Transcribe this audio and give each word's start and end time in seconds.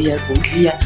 dia, 0.00 0.18
bom 0.26 0.34
dia. 0.34 0.78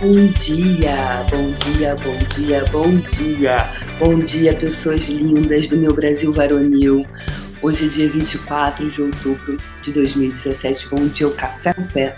Bom 0.00 0.26
dia, 0.38 1.26
bom 1.30 1.52
dia, 1.52 1.96
bom 1.96 2.18
dia, 2.36 2.64
bom 2.70 2.96
dia. 2.96 3.72
Bom 3.98 4.18
dia, 4.20 4.54
pessoas 4.54 5.08
lindas 5.08 5.68
do 5.68 5.76
meu 5.76 5.92
Brasil 5.92 6.32
varonil. 6.32 7.04
Hoje 7.60 7.86
é 7.86 7.88
dia 7.88 8.08
24 8.08 8.88
de 8.88 9.02
outubro 9.02 9.56
de 9.82 9.92
2017. 9.92 10.88
Bom 10.90 11.08
dia, 11.08 11.26
o 11.26 11.34
Café 11.34 11.74
com 11.74 11.84
Fé. 11.88 12.16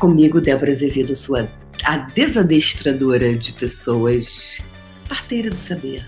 Comigo, 0.00 0.40
Débora 0.40 0.72
Azevedo, 0.72 1.14
sua 1.14 1.48
a 1.84 1.96
desadestradora 1.96 3.36
de 3.36 3.52
pessoas, 3.52 4.60
parteira 5.08 5.48
do 5.48 5.56
saber. 5.56 6.04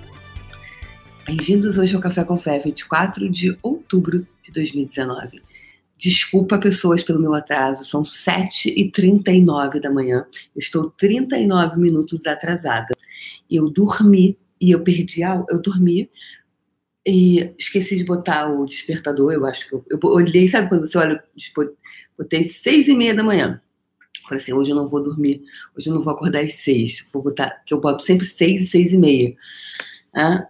Bem-vindos 1.25 1.79
hoje 1.79 1.95
ao 1.95 2.01
Café 2.01 2.25
com 2.25 2.37
Fé, 2.37 2.59
24 2.59 3.31
de 3.31 3.57
outubro 3.63 4.27
de 4.43 4.51
2019. 4.53 5.41
Desculpa, 6.01 6.59
pessoas, 6.59 7.05
pelo 7.05 7.21
meu 7.21 7.35
atraso. 7.35 7.85
São 7.85 8.03
7h39 8.03 9.81
da 9.81 9.91
manhã. 9.91 10.25
Eu 10.57 10.61
estou 10.61 10.91
39 10.91 11.79
minutos 11.79 12.27
atrasada. 12.27 12.97
Eu 13.51 13.69
dormi 13.69 14.39
e 14.59 14.71
eu 14.71 14.83
perdi 14.83 15.23
a. 15.23 15.45
Eu 15.51 15.61
dormi 15.61 16.11
e 17.07 17.53
esqueci 17.59 17.97
de 17.97 18.05
botar 18.05 18.49
o 18.49 18.65
despertador. 18.65 19.33
Eu 19.33 19.45
acho 19.45 19.69
que 19.69 19.75
eu, 19.75 19.85
eu 19.91 19.99
olhei, 20.05 20.49
sabe 20.49 20.71
quando 20.71 20.87
você 20.87 20.97
olha? 20.97 21.23
Botei 22.17 22.49
6 22.49 22.89
e 22.89 22.95
meia 22.95 23.15
da 23.15 23.23
manhã. 23.23 23.61
Falei 24.27 24.43
assim, 24.43 24.53
hoje 24.53 24.71
eu 24.71 24.77
não 24.77 24.89
vou 24.89 25.03
dormir, 25.03 25.43
hoje 25.77 25.91
eu 25.91 25.95
não 25.95 26.03
vou 26.03 26.13
acordar 26.13 26.45
às 26.45 26.55
seis. 26.55 27.05
Vou 27.13 27.23
botar, 27.23 27.51
que 27.67 27.75
eu 27.75 27.81
boto 27.81 28.05
sempre 28.05 28.25
seis 28.27 28.63
e 28.63 28.67
seis 28.69 28.93
e 28.93 28.97
meia. 28.97 29.35
Né? 30.15 30.47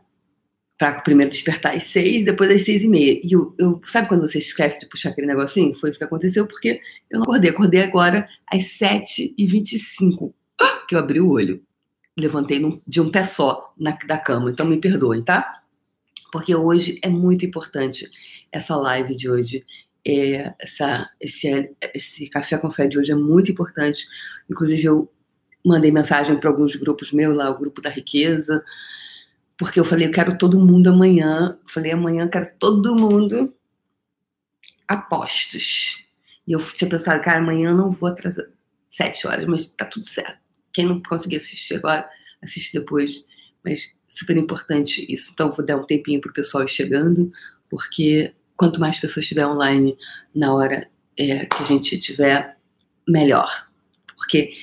Pra 0.80 1.00
primeiro 1.02 1.30
despertar 1.30 1.76
às 1.76 1.84
seis, 1.84 2.24
depois 2.24 2.50
às 2.50 2.62
seis 2.62 2.82
e 2.82 2.88
meia. 2.88 3.20
E 3.22 3.32
eu, 3.32 3.54
eu, 3.58 3.82
sabe 3.86 4.08
quando 4.08 4.26
você 4.26 4.38
esquece 4.38 4.80
de 4.80 4.86
puxar 4.86 5.10
aquele 5.10 5.26
negocinho? 5.26 5.74
Foi 5.74 5.90
isso 5.90 5.98
que 5.98 6.04
aconteceu, 6.04 6.46
porque 6.46 6.80
eu 7.10 7.18
não 7.18 7.24
acordei. 7.24 7.50
Acordei 7.50 7.82
agora 7.82 8.26
às 8.50 8.66
sete 8.78 9.34
e 9.36 9.46
vinte 9.46 9.74
e 9.74 9.78
cinco, 9.78 10.34
que 10.88 10.94
eu 10.94 10.98
abri 10.98 11.20
o 11.20 11.28
olho. 11.28 11.62
Levantei 12.18 12.58
num, 12.58 12.80
de 12.86 12.98
um 12.98 13.10
pé 13.10 13.24
só 13.24 13.74
na, 13.78 13.90
da 14.06 14.16
cama. 14.16 14.50
Então 14.50 14.66
me 14.66 14.80
perdoem, 14.80 15.22
tá? 15.22 15.62
Porque 16.32 16.54
hoje 16.54 16.98
é 17.02 17.10
muito 17.10 17.44
importante 17.44 18.10
essa 18.50 18.74
live 18.74 19.14
de 19.14 19.28
hoje 19.28 19.66
é, 20.06 20.54
essa, 20.58 21.10
esse, 21.20 21.70
esse 21.94 22.28
café 22.28 22.56
com 22.56 22.70
fé 22.70 22.86
de 22.86 22.98
hoje 22.98 23.12
é 23.12 23.14
muito 23.14 23.50
importante. 23.50 24.06
Inclusive, 24.48 24.84
eu 24.84 25.12
mandei 25.64 25.90
mensagem 25.90 26.38
para 26.38 26.48
alguns 26.48 26.74
grupos 26.76 27.12
meus, 27.12 27.36
lá, 27.36 27.50
o 27.50 27.58
grupo 27.58 27.82
da 27.82 27.90
riqueza, 27.90 28.64
porque 29.60 29.78
eu 29.78 29.84
falei, 29.84 30.06
eu 30.06 30.10
quero 30.10 30.38
todo 30.38 30.58
mundo 30.58 30.88
amanhã. 30.88 31.58
falei, 31.68 31.92
amanhã 31.92 32.24
eu 32.24 32.30
quero 32.30 32.50
todo 32.58 32.96
mundo 32.96 33.54
apostos. 34.88 36.02
E 36.48 36.52
eu 36.52 36.60
tinha 36.72 36.88
pensado, 36.88 37.22
cara, 37.22 37.40
amanhã 37.40 37.68
eu 37.68 37.76
não 37.76 37.90
vou 37.90 38.08
atrasar 38.08 38.46
sete 38.90 39.26
horas, 39.26 39.44
mas 39.44 39.70
tá 39.72 39.84
tudo 39.84 40.08
certo. 40.08 40.40
Quem 40.72 40.86
não 40.86 41.02
conseguir 41.02 41.36
assistir 41.36 41.74
agora, 41.74 42.08
assiste 42.40 42.72
depois. 42.72 43.22
Mas 43.62 43.94
super 44.08 44.34
importante 44.38 45.04
isso. 45.12 45.30
Então, 45.34 45.52
vou 45.52 45.62
dar 45.62 45.76
um 45.76 45.84
tempinho 45.84 46.22
pro 46.22 46.32
pessoal 46.32 46.64
ir 46.64 46.70
chegando, 46.70 47.30
porque 47.68 48.32
quanto 48.56 48.80
mais 48.80 48.98
pessoas 48.98 49.24
estiver 49.24 49.46
online 49.46 49.94
na 50.34 50.54
hora 50.54 50.88
é, 51.18 51.44
que 51.44 51.62
a 51.62 51.66
gente 51.66 51.98
tiver, 51.98 52.56
melhor. 53.06 53.68
Porque 54.16 54.54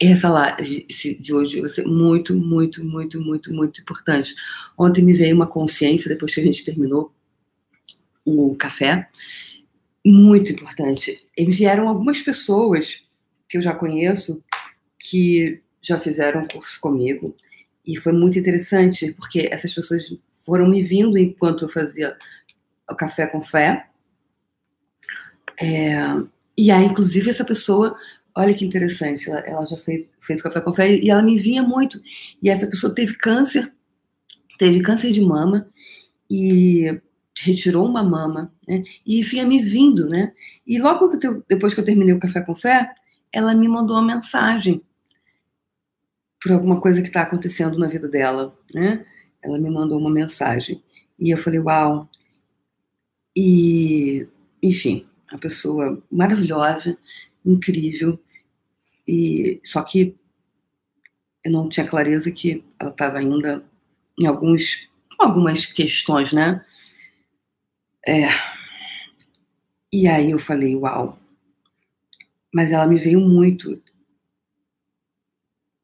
essa 0.00 0.28
live 0.28 0.86
de 1.20 1.34
hoje 1.34 1.60
vai 1.60 1.70
ser 1.70 1.84
muito, 1.86 2.34
muito, 2.34 2.84
muito, 2.84 3.20
muito, 3.20 3.52
muito 3.52 3.80
importante. 3.80 4.34
Ontem 4.76 5.02
me 5.02 5.12
veio 5.12 5.34
uma 5.34 5.46
consciência, 5.46 6.08
depois 6.08 6.34
que 6.34 6.40
a 6.40 6.44
gente 6.44 6.64
terminou 6.64 7.12
o 8.24 8.54
café, 8.54 9.08
muito 10.04 10.52
importante. 10.52 11.20
E 11.36 11.44
vieram 11.46 11.88
algumas 11.88 12.22
pessoas 12.22 13.04
que 13.48 13.56
eu 13.56 13.62
já 13.62 13.74
conheço 13.74 14.42
que 14.98 15.62
já 15.80 15.98
fizeram 15.98 16.46
curso 16.46 16.80
comigo. 16.80 17.36
E 17.86 17.96
foi 17.96 18.12
muito 18.12 18.38
interessante, 18.38 19.12
porque 19.12 19.48
essas 19.50 19.72
pessoas 19.72 20.14
foram 20.44 20.68
me 20.68 20.82
vindo 20.82 21.16
enquanto 21.16 21.64
eu 21.64 21.68
fazia 21.68 22.16
o 22.88 22.94
Café 22.94 23.26
com 23.26 23.42
Fé. 23.42 23.86
É, 25.60 25.96
e 26.56 26.70
aí, 26.70 26.84
inclusive, 26.84 27.30
essa 27.30 27.44
pessoa, 27.44 27.96
olha 28.38 28.54
que 28.54 28.64
interessante, 28.64 29.28
ela, 29.28 29.40
ela 29.40 29.66
já 29.66 29.76
fez, 29.76 30.08
fez 30.20 30.40
Café 30.40 30.60
com 30.60 30.72
Fé 30.72 30.96
e 30.96 31.10
ela 31.10 31.22
me 31.22 31.36
vinha 31.36 31.60
muito. 31.60 32.00
E 32.40 32.48
essa 32.48 32.68
pessoa 32.68 32.94
teve 32.94 33.14
câncer, 33.16 33.72
teve 34.56 34.80
câncer 34.80 35.10
de 35.10 35.20
mama 35.20 35.68
e 36.30 37.00
retirou 37.36 37.84
uma 37.84 38.02
mama, 38.02 38.52
né? 38.66 38.84
E 39.04 39.22
vinha 39.22 39.44
me 39.44 39.60
vindo, 39.60 40.08
né? 40.08 40.32
E 40.64 40.78
logo 40.78 41.18
que 41.18 41.26
eu, 41.26 41.44
depois 41.48 41.74
que 41.74 41.80
eu 41.80 41.84
terminei 41.84 42.14
o 42.14 42.20
Café 42.20 42.40
com 42.40 42.54
Fé, 42.54 42.94
ela 43.32 43.54
me 43.54 43.66
mandou 43.66 43.96
uma 43.96 44.14
mensagem 44.14 44.80
por 46.40 46.52
alguma 46.52 46.80
coisa 46.80 47.02
que 47.02 47.08
está 47.08 47.22
acontecendo 47.22 47.76
na 47.76 47.88
vida 47.88 48.06
dela, 48.06 48.56
né? 48.72 49.04
Ela 49.42 49.58
me 49.58 49.68
mandou 49.68 49.98
uma 49.98 50.10
mensagem. 50.10 50.80
E 51.18 51.30
eu 51.30 51.38
falei, 51.38 51.58
uau, 51.58 52.08
e, 53.34 54.28
enfim, 54.62 55.06
uma 55.28 55.40
pessoa 55.40 56.00
maravilhosa, 56.10 56.96
incrível. 57.44 58.18
E 59.08 59.58
só 59.64 59.82
que 59.82 60.14
eu 61.42 61.50
não 61.50 61.66
tinha 61.66 61.88
clareza 61.88 62.30
que 62.30 62.62
ela 62.78 62.90
estava 62.90 63.16
ainda 63.16 63.64
em 64.20 64.26
alguns, 64.26 64.86
algumas 65.18 65.64
questões, 65.64 66.30
né? 66.30 66.62
É. 68.06 68.28
E 69.90 70.06
aí 70.06 70.30
eu 70.30 70.38
falei, 70.38 70.76
uau. 70.76 71.18
Mas 72.52 72.70
ela 72.70 72.86
me 72.86 72.98
veio 72.98 73.20
muito. 73.20 73.82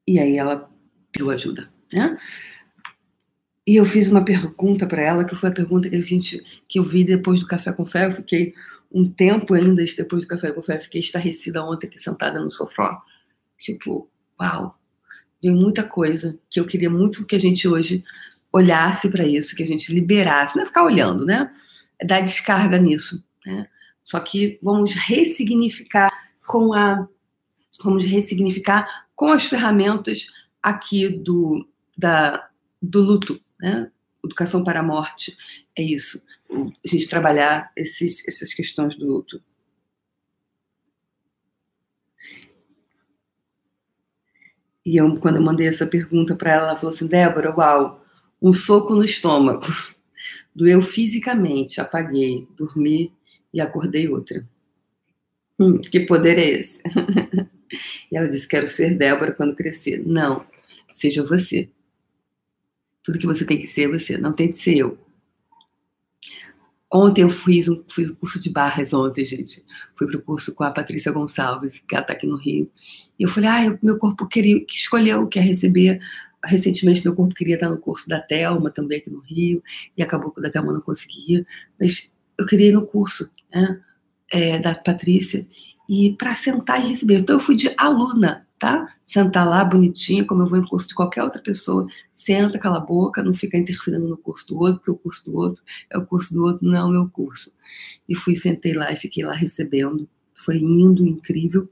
E 0.06 0.18
aí 0.18 0.36
ela 0.36 0.70
pediu 1.10 1.30
ajuda, 1.30 1.72
né? 1.90 2.18
E 3.66 3.76
eu 3.76 3.86
fiz 3.86 4.08
uma 4.08 4.22
pergunta 4.22 4.86
para 4.86 5.00
ela, 5.00 5.24
que 5.24 5.34
foi 5.34 5.48
a 5.48 5.52
pergunta 5.52 5.88
que 5.88 5.96
a 5.96 6.02
gente 6.02 6.44
que 6.68 6.78
eu 6.78 6.82
vi 6.84 7.02
depois 7.04 7.40
do 7.40 7.46
café 7.46 7.72
com 7.72 7.86
fé. 7.86 8.04
Eu 8.06 8.12
fiquei 8.12 8.54
um 8.92 9.10
tempo 9.10 9.54
ainda 9.54 9.82
depois 9.82 10.22
do 10.22 10.28
café 10.28 10.52
com 10.52 10.62
fé, 10.62 10.78
fiquei 10.78 11.00
estarrecida 11.00 11.64
ontem 11.64 11.86
aqui 11.86 11.98
sentada 11.98 12.38
no 12.38 12.50
sofá. 12.50 13.02
Tipo, 13.64 14.10
uau, 14.38 14.78
tem 15.40 15.54
muita 15.54 15.82
coisa 15.82 16.38
que 16.50 16.60
eu 16.60 16.66
queria 16.66 16.90
muito 16.90 17.24
que 17.24 17.34
a 17.34 17.40
gente 17.40 17.66
hoje 17.66 18.04
olhasse 18.52 19.08
para 19.08 19.26
isso, 19.26 19.56
que 19.56 19.62
a 19.62 19.66
gente 19.66 19.90
liberasse, 19.90 20.54
não 20.54 20.64
é 20.64 20.66
ficar 20.66 20.84
olhando, 20.84 21.24
né? 21.24 21.50
É 21.98 22.04
dar 22.04 22.20
descarga 22.20 22.76
nisso, 22.76 23.24
né? 23.44 23.66
Só 24.04 24.20
que 24.20 24.58
vamos 24.62 24.92
ressignificar 24.92 26.10
com 26.46 26.74
a 26.74 27.08
vamos 27.82 28.04
ressignificar 28.04 29.06
com 29.16 29.32
as 29.32 29.46
ferramentas 29.46 30.26
aqui 30.62 31.08
do 31.08 31.66
da 31.96 32.50
do 32.82 33.00
luto, 33.00 33.40
né? 33.58 33.90
Educação 34.22 34.62
para 34.62 34.80
a 34.80 34.82
morte 34.82 35.34
é 35.74 35.82
isso. 35.82 36.22
A 36.50 36.88
gente 36.88 37.08
trabalhar 37.08 37.72
esses, 37.74 38.28
essas 38.28 38.52
questões 38.52 38.94
do 38.94 39.06
luto. 39.06 39.42
E 44.84 44.96
eu, 44.96 45.16
quando 45.16 45.36
eu 45.36 45.42
mandei 45.42 45.66
essa 45.66 45.86
pergunta 45.86 46.36
para 46.36 46.52
ela, 46.52 46.68
ela 46.68 46.76
falou 46.76 46.94
assim: 46.94 47.06
Débora, 47.06 47.54
uau, 47.54 48.04
um 48.40 48.52
soco 48.52 48.94
no 48.94 49.04
estômago. 49.04 49.64
Doeu 50.54 50.82
fisicamente, 50.82 51.80
apaguei, 51.80 52.46
dormi 52.56 53.12
e 53.52 53.60
acordei 53.60 54.08
outra. 54.08 54.46
Hum, 55.58 55.78
que 55.78 56.00
poder 56.00 56.38
é 56.38 56.48
esse? 56.50 56.82
e 58.12 58.16
ela 58.16 58.28
disse: 58.28 58.46
Quero 58.46 58.68
ser 58.68 58.96
Débora 58.96 59.32
quando 59.32 59.56
crescer. 59.56 60.02
Não, 60.04 60.46
seja 60.96 61.24
você. 61.24 61.68
Tudo 63.02 63.18
que 63.18 63.26
você 63.26 63.44
tem 63.44 63.60
que 63.60 63.66
ser, 63.66 63.88
você. 63.88 64.18
Não 64.18 64.32
tem 64.32 64.50
que 64.50 64.58
ser 64.58 64.76
eu. 64.76 65.03
Ontem 66.96 67.22
eu 67.22 67.28
fiz 67.28 67.68
um, 67.68 67.82
fiz 67.88 68.08
um 68.08 68.14
curso 68.14 68.40
de 68.40 68.48
barras 68.48 68.92
ontem, 68.94 69.24
gente. 69.24 69.64
Fui 69.96 70.06
para 70.06 70.16
o 70.16 70.22
curso 70.22 70.54
com 70.54 70.62
a 70.62 70.70
Patrícia 70.70 71.10
Gonçalves, 71.10 71.80
que 71.80 71.92
ela 71.92 72.02
está 72.02 72.12
aqui 72.12 72.24
no 72.24 72.36
Rio. 72.36 72.70
E 73.18 73.24
eu 73.24 73.28
falei, 73.28 73.50
ah, 73.50 73.78
meu 73.82 73.98
corpo 73.98 74.28
queria, 74.28 74.64
que 74.64 74.76
escolheu, 74.76 75.26
quer 75.26 75.40
receber. 75.40 76.00
Recentemente 76.44 77.02
meu 77.02 77.12
corpo 77.12 77.34
queria 77.34 77.54
estar 77.56 77.68
no 77.68 77.78
curso 77.78 78.08
da 78.08 78.20
Telma, 78.20 78.70
também 78.70 78.98
aqui 78.98 79.10
no 79.10 79.18
Rio, 79.18 79.60
e 79.96 80.04
acabou 80.04 80.30
que 80.30 80.38
o 80.38 80.42
da 80.42 80.50
Telma 80.50 80.72
não 80.72 80.80
conseguia. 80.80 81.44
Mas 81.80 82.14
eu 82.38 82.46
queria 82.46 82.68
ir 82.68 82.72
no 82.72 82.86
curso 82.86 83.28
né, 83.52 83.80
é, 84.30 84.60
da 84.60 84.72
Patrícia 84.72 85.44
e 85.88 86.14
para 86.16 86.36
sentar 86.36 86.80
e 86.80 86.90
receber. 86.90 87.18
Então 87.18 87.34
eu 87.34 87.40
fui 87.40 87.56
de 87.56 87.74
aluna 87.76 88.43
tá? 88.64 88.96
Sentar 89.06 89.46
lá 89.46 89.62
bonitinha, 89.62 90.24
como 90.24 90.42
eu 90.42 90.46
vou 90.46 90.58
em 90.58 90.66
curso 90.66 90.88
de 90.88 90.94
qualquer 90.94 91.22
outra 91.22 91.38
pessoa, 91.42 91.86
senta, 92.14 92.58
cala 92.58 92.78
a 92.78 92.80
boca, 92.80 93.22
não 93.22 93.34
fica 93.34 93.58
interferindo 93.58 94.08
no 94.08 94.16
curso 94.16 94.48
do 94.48 94.58
outro, 94.58 94.76
porque 94.78 94.90
o 94.90 94.96
curso 94.96 95.24
do 95.26 95.36
outro 95.36 95.62
é 95.90 95.98
o 95.98 96.06
curso 96.06 96.32
do 96.32 96.42
outro, 96.42 96.66
não 96.66 96.74
é 96.74 96.82
o 96.82 96.88
meu 96.88 97.06
curso. 97.10 97.52
E 98.08 98.14
fui, 98.14 98.34
sentei 98.34 98.72
lá 98.72 98.90
e 98.90 98.96
fiquei 98.96 99.22
lá 99.22 99.34
recebendo. 99.34 100.08
Foi 100.34 100.56
lindo, 100.56 101.06
incrível. 101.06 101.68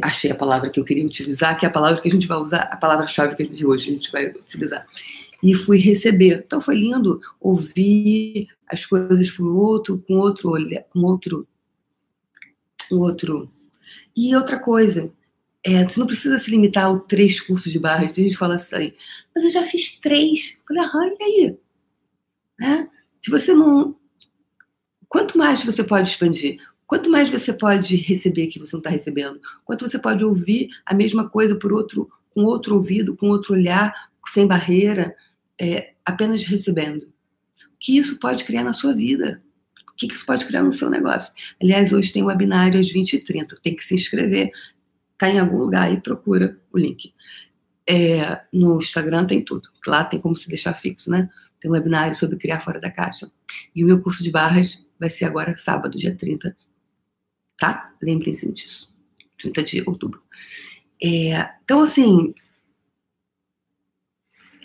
Achei 0.00 0.30
a 0.30 0.36
palavra 0.36 0.70
que 0.70 0.78
eu 0.78 0.84
queria 0.84 1.04
utilizar, 1.04 1.58
que 1.58 1.66
é 1.66 1.68
a 1.68 1.72
palavra 1.72 2.00
que 2.00 2.08
a 2.08 2.12
gente 2.12 2.28
vai 2.28 2.38
usar, 2.38 2.60
a 2.60 2.76
palavra-chave 2.76 3.34
que 3.34 3.48
de 3.48 3.66
hoje 3.66 3.90
a 3.90 3.92
gente 3.94 4.12
vai 4.12 4.28
utilizar. 4.28 4.86
E 5.42 5.54
fui 5.54 5.78
receber. 5.78 6.44
Então 6.46 6.60
foi 6.60 6.76
lindo 6.76 7.20
ouvir 7.40 8.46
as 8.68 8.86
coisas 8.86 9.28
por 9.32 9.48
outro, 9.48 9.98
com 10.06 10.14
outro 10.18 10.50
olhar, 10.50 10.84
com 10.84 11.00
outro, 11.00 11.48
um 12.92 12.98
outro 12.98 13.50
E 14.16 14.34
outra 14.34 14.58
coisa, 14.58 15.12
é, 15.64 15.84
você 15.84 15.98
não 15.98 16.06
precisa 16.06 16.38
se 16.38 16.50
limitar 16.50 16.86
a 16.86 16.98
três 17.00 17.40
cursos 17.40 17.72
de 17.72 17.78
barras. 17.78 18.12
Tem 18.12 18.24
gente 18.24 18.34
que 18.34 18.38
fala 18.38 18.56
assim, 18.56 18.92
mas 19.34 19.44
eu 19.44 19.50
já 19.50 19.62
fiz 19.62 19.98
três. 19.98 20.58
Eu 20.60 20.76
falei, 20.76 20.82
ah, 20.82 21.16
e 21.18 21.22
aí? 21.22 21.58
Né? 22.58 22.88
Se 23.22 23.30
você 23.30 23.54
não. 23.54 23.96
Quanto 25.08 25.38
mais 25.38 25.64
você 25.64 25.82
pode 25.82 26.08
expandir? 26.08 26.60
Quanto 26.86 27.08
mais 27.08 27.30
você 27.30 27.52
pode 27.52 27.96
receber 27.96 28.48
que 28.48 28.58
você 28.58 28.76
não 28.76 28.80
está 28.80 28.90
recebendo? 28.90 29.40
Quanto 29.64 29.88
você 29.88 29.98
pode 29.98 30.24
ouvir 30.24 30.68
a 30.84 30.92
mesma 30.92 31.28
coisa 31.28 31.56
por 31.56 31.72
outro, 31.72 32.10
com 32.30 32.44
outro 32.44 32.74
ouvido, 32.74 33.16
com 33.16 33.28
outro 33.28 33.54
olhar, 33.54 34.10
sem 34.32 34.46
barreira, 34.46 35.14
é, 35.58 35.94
apenas 36.04 36.44
recebendo? 36.44 37.04
O 37.04 37.78
que 37.80 37.96
isso 37.96 38.18
pode 38.18 38.44
criar 38.44 38.64
na 38.64 38.74
sua 38.74 38.92
vida? 38.92 39.42
O 39.94 39.96
que 39.96 40.12
isso 40.12 40.26
pode 40.26 40.44
criar 40.44 40.62
no 40.62 40.72
seu 40.72 40.90
negócio? 40.90 41.32
Aliás, 41.62 41.92
hoje 41.92 42.12
tem 42.12 42.24
webinário 42.24 42.80
às 42.80 42.92
20h30. 42.92 43.58
Tem 43.62 43.76
que 43.76 43.84
se 43.84 43.94
inscrever. 43.94 44.50
Está 45.12 45.30
em 45.30 45.38
algum 45.38 45.58
lugar 45.58 45.86
aí, 45.86 46.00
procura 46.00 46.60
o 46.72 46.78
link. 46.78 47.14
É, 47.88 48.40
no 48.52 48.78
Instagram 48.78 49.24
tem 49.26 49.44
tudo. 49.44 49.68
Lá 49.86 50.04
tem 50.04 50.20
como 50.20 50.34
se 50.34 50.48
deixar 50.48 50.74
fixo, 50.74 51.10
né? 51.10 51.30
Tem 51.60 51.70
um 51.70 51.74
webinário 51.74 52.16
sobre 52.16 52.36
criar 52.36 52.60
fora 52.60 52.80
da 52.80 52.90
caixa. 52.90 53.30
E 53.74 53.84
o 53.84 53.86
meu 53.86 54.02
curso 54.02 54.22
de 54.22 54.30
barras 54.30 54.84
vai 54.98 55.08
ser 55.08 55.26
agora 55.26 55.56
sábado, 55.56 55.96
dia 55.96 56.14
30. 56.14 56.56
Tá? 57.58 57.94
Lembrem-se 58.02 58.50
disso. 58.52 58.92
30 59.38 59.62
de 59.62 59.84
outubro. 59.86 60.22
É, 61.02 61.50
então, 61.62 61.82
assim. 61.82 62.34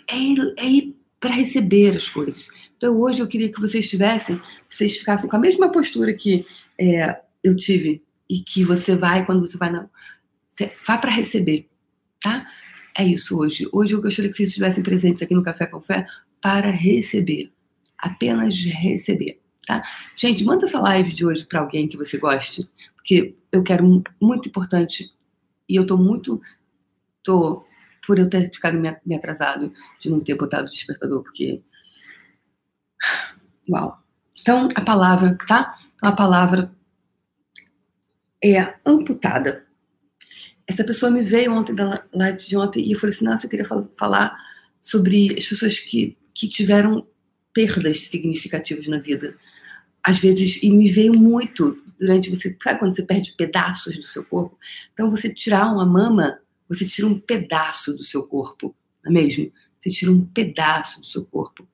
É, 0.08 0.66
é 0.66 0.99
para 1.20 1.30
receber 1.30 1.96
as 1.96 2.08
coisas. 2.08 2.48
Então, 2.76 2.98
hoje 2.98 3.20
eu 3.20 3.28
queria 3.28 3.52
que 3.52 3.60
vocês 3.60 3.88
tivessem, 3.88 4.40
vocês 4.68 4.96
ficassem 4.96 5.28
com 5.28 5.36
a 5.36 5.40
mesma 5.40 5.70
postura 5.70 6.14
que 6.14 6.46
é, 6.78 7.20
eu 7.44 7.54
tive 7.54 8.02
e 8.28 8.40
que 8.40 8.64
você 8.64 8.96
vai 8.96 9.26
quando 9.26 9.46
você 9.46 9.58
vai 9.58 9.70
na. 9.70 9.86
Você 10.56 10.72
vai 10.86 11.00
para 11.00 11.10
receber, 11.10 11.68
tá? 12.20 12.46
É 12.96 13.04
isso 13.04 13.38
hoje. 13.38 13.68
Hoje 13.70 13.94
eu 13.94 14.00
gostaria 14.00 14.30
que 14.30 14.36
vocês 14.36 14.48
estivessem 14.48 14.82
presentes 14.82 15.22
aqui 15.22 15.34
no 15.34 15.42
Café 15.42 15.66
com 15.66 15.80
Fé 15.80 16.06
para 16.40 16.70
receber. 16.70 17.52
Apenas 17.98 18.56
receber, 18.64 19.40
tá? 19.66 19.82
Gente, 20.16 20.42
manda 20.42 20.64
essa 20.64 20.80
live 20.80 21.12
de 21.12 21.26
hoje 21.26 21.44
para 21.44 21.60
alguém 21.60 21.86
que 21.86 21.98
você 21.98 22.16
goste, 22.16 22.66
porque 22.96 23.34
eu 23.52 23.62
quero 23.62 24.02
muito 24.20 24.48
importante 24.48 25.12
e 25.68 25.76
eu 25.76 25.86
tô 25.86 25.98
muito 25.98 26.40
tô 27.22 27.62
por 28.06 28.18
eu 28.18 28.28
ter 28.28 28.52
ficado 28.52 28.78
me 28.78 29.14
atrasado 29.14 29.72
de 30.00 30.10
não 30.10 30.20
ter 30.20 30.34
botado 30.34 30.64
o 30.66 30.70
despertador, 30.70 31.22
porque 31.22 31.62
uau. 33.68 34.02
Então, 34.40 34.68
a 34.74 34.80
palavra, 34.80 35.36
tá? 35.46 35.78
Então, 35.96 36.08
a 36.08 36.12
palavra 36.12 36.72
é 38.42 38.74
amputada. 38.86 39.66
Essa 40.66 40.84
pessoa 40.84 41.10
me 41.10 41.22
veio 41.22 41.52
ontem 41.52 41.74
da 41.74 42.04
live 42.12 42.38
de 42.38 42.56
ontem 42.56 42.86
e 42.86 42.92
eu 42.92 42.98
falei 42.98 43.14
assim, 43.14 43.24
nossa, 43.24 43.46
eu 43.46 43.50
queria 43.50 43.66
falar 43.96 44.36
sobre 44.78 45.36
as 45.36 45.46
pessoas 45.46 45.78
que 45.78 46.16
que 46.34 46.48
tiveram 46.48 47.06
perdas 47.52 48.08
significativas 48.08 48.86
na 48.86 48.98
vida. 48.98 49.36
Às 50.02 50.18
vezes, 50.18 50.62
e 50.62 50.70
me 50.70 50.90
veio 50.90 51.12
muito 51.12 51.76
durante 51.98 52.30
você, 52.30 52.56
sabe 52.62 52.78
quando 52.78 52.96
você 52.96 53.02
perde 53.02 53.34
pedaços 53.36 53.96
do 53.98 54.04
seu 54.04 54.24
corpo? 54.24 54.58
Então, 54.92 55.10
você 55.10 55.32
tirar 55.32 55.70
uma 55.70 55.84
mama, 55.84 56.38
você 56.70 56.86
tira 56.86 57.08
um 57.08 57.18
pedaço 57.18 57.92
do 57.92 58.04
seu 58.04 58.22
corpo, 58.22 58.76
não 59.04 59.10
é 59.10 59.14
mesmo? 59.14 59.50
Você 59.80 59.90
tira 59.90 60.12
um 60.12 60.24
pedaço 60.24 61.00
do 61.00 61.06
seu 61.06 61.24
corpo. 61.24 61.66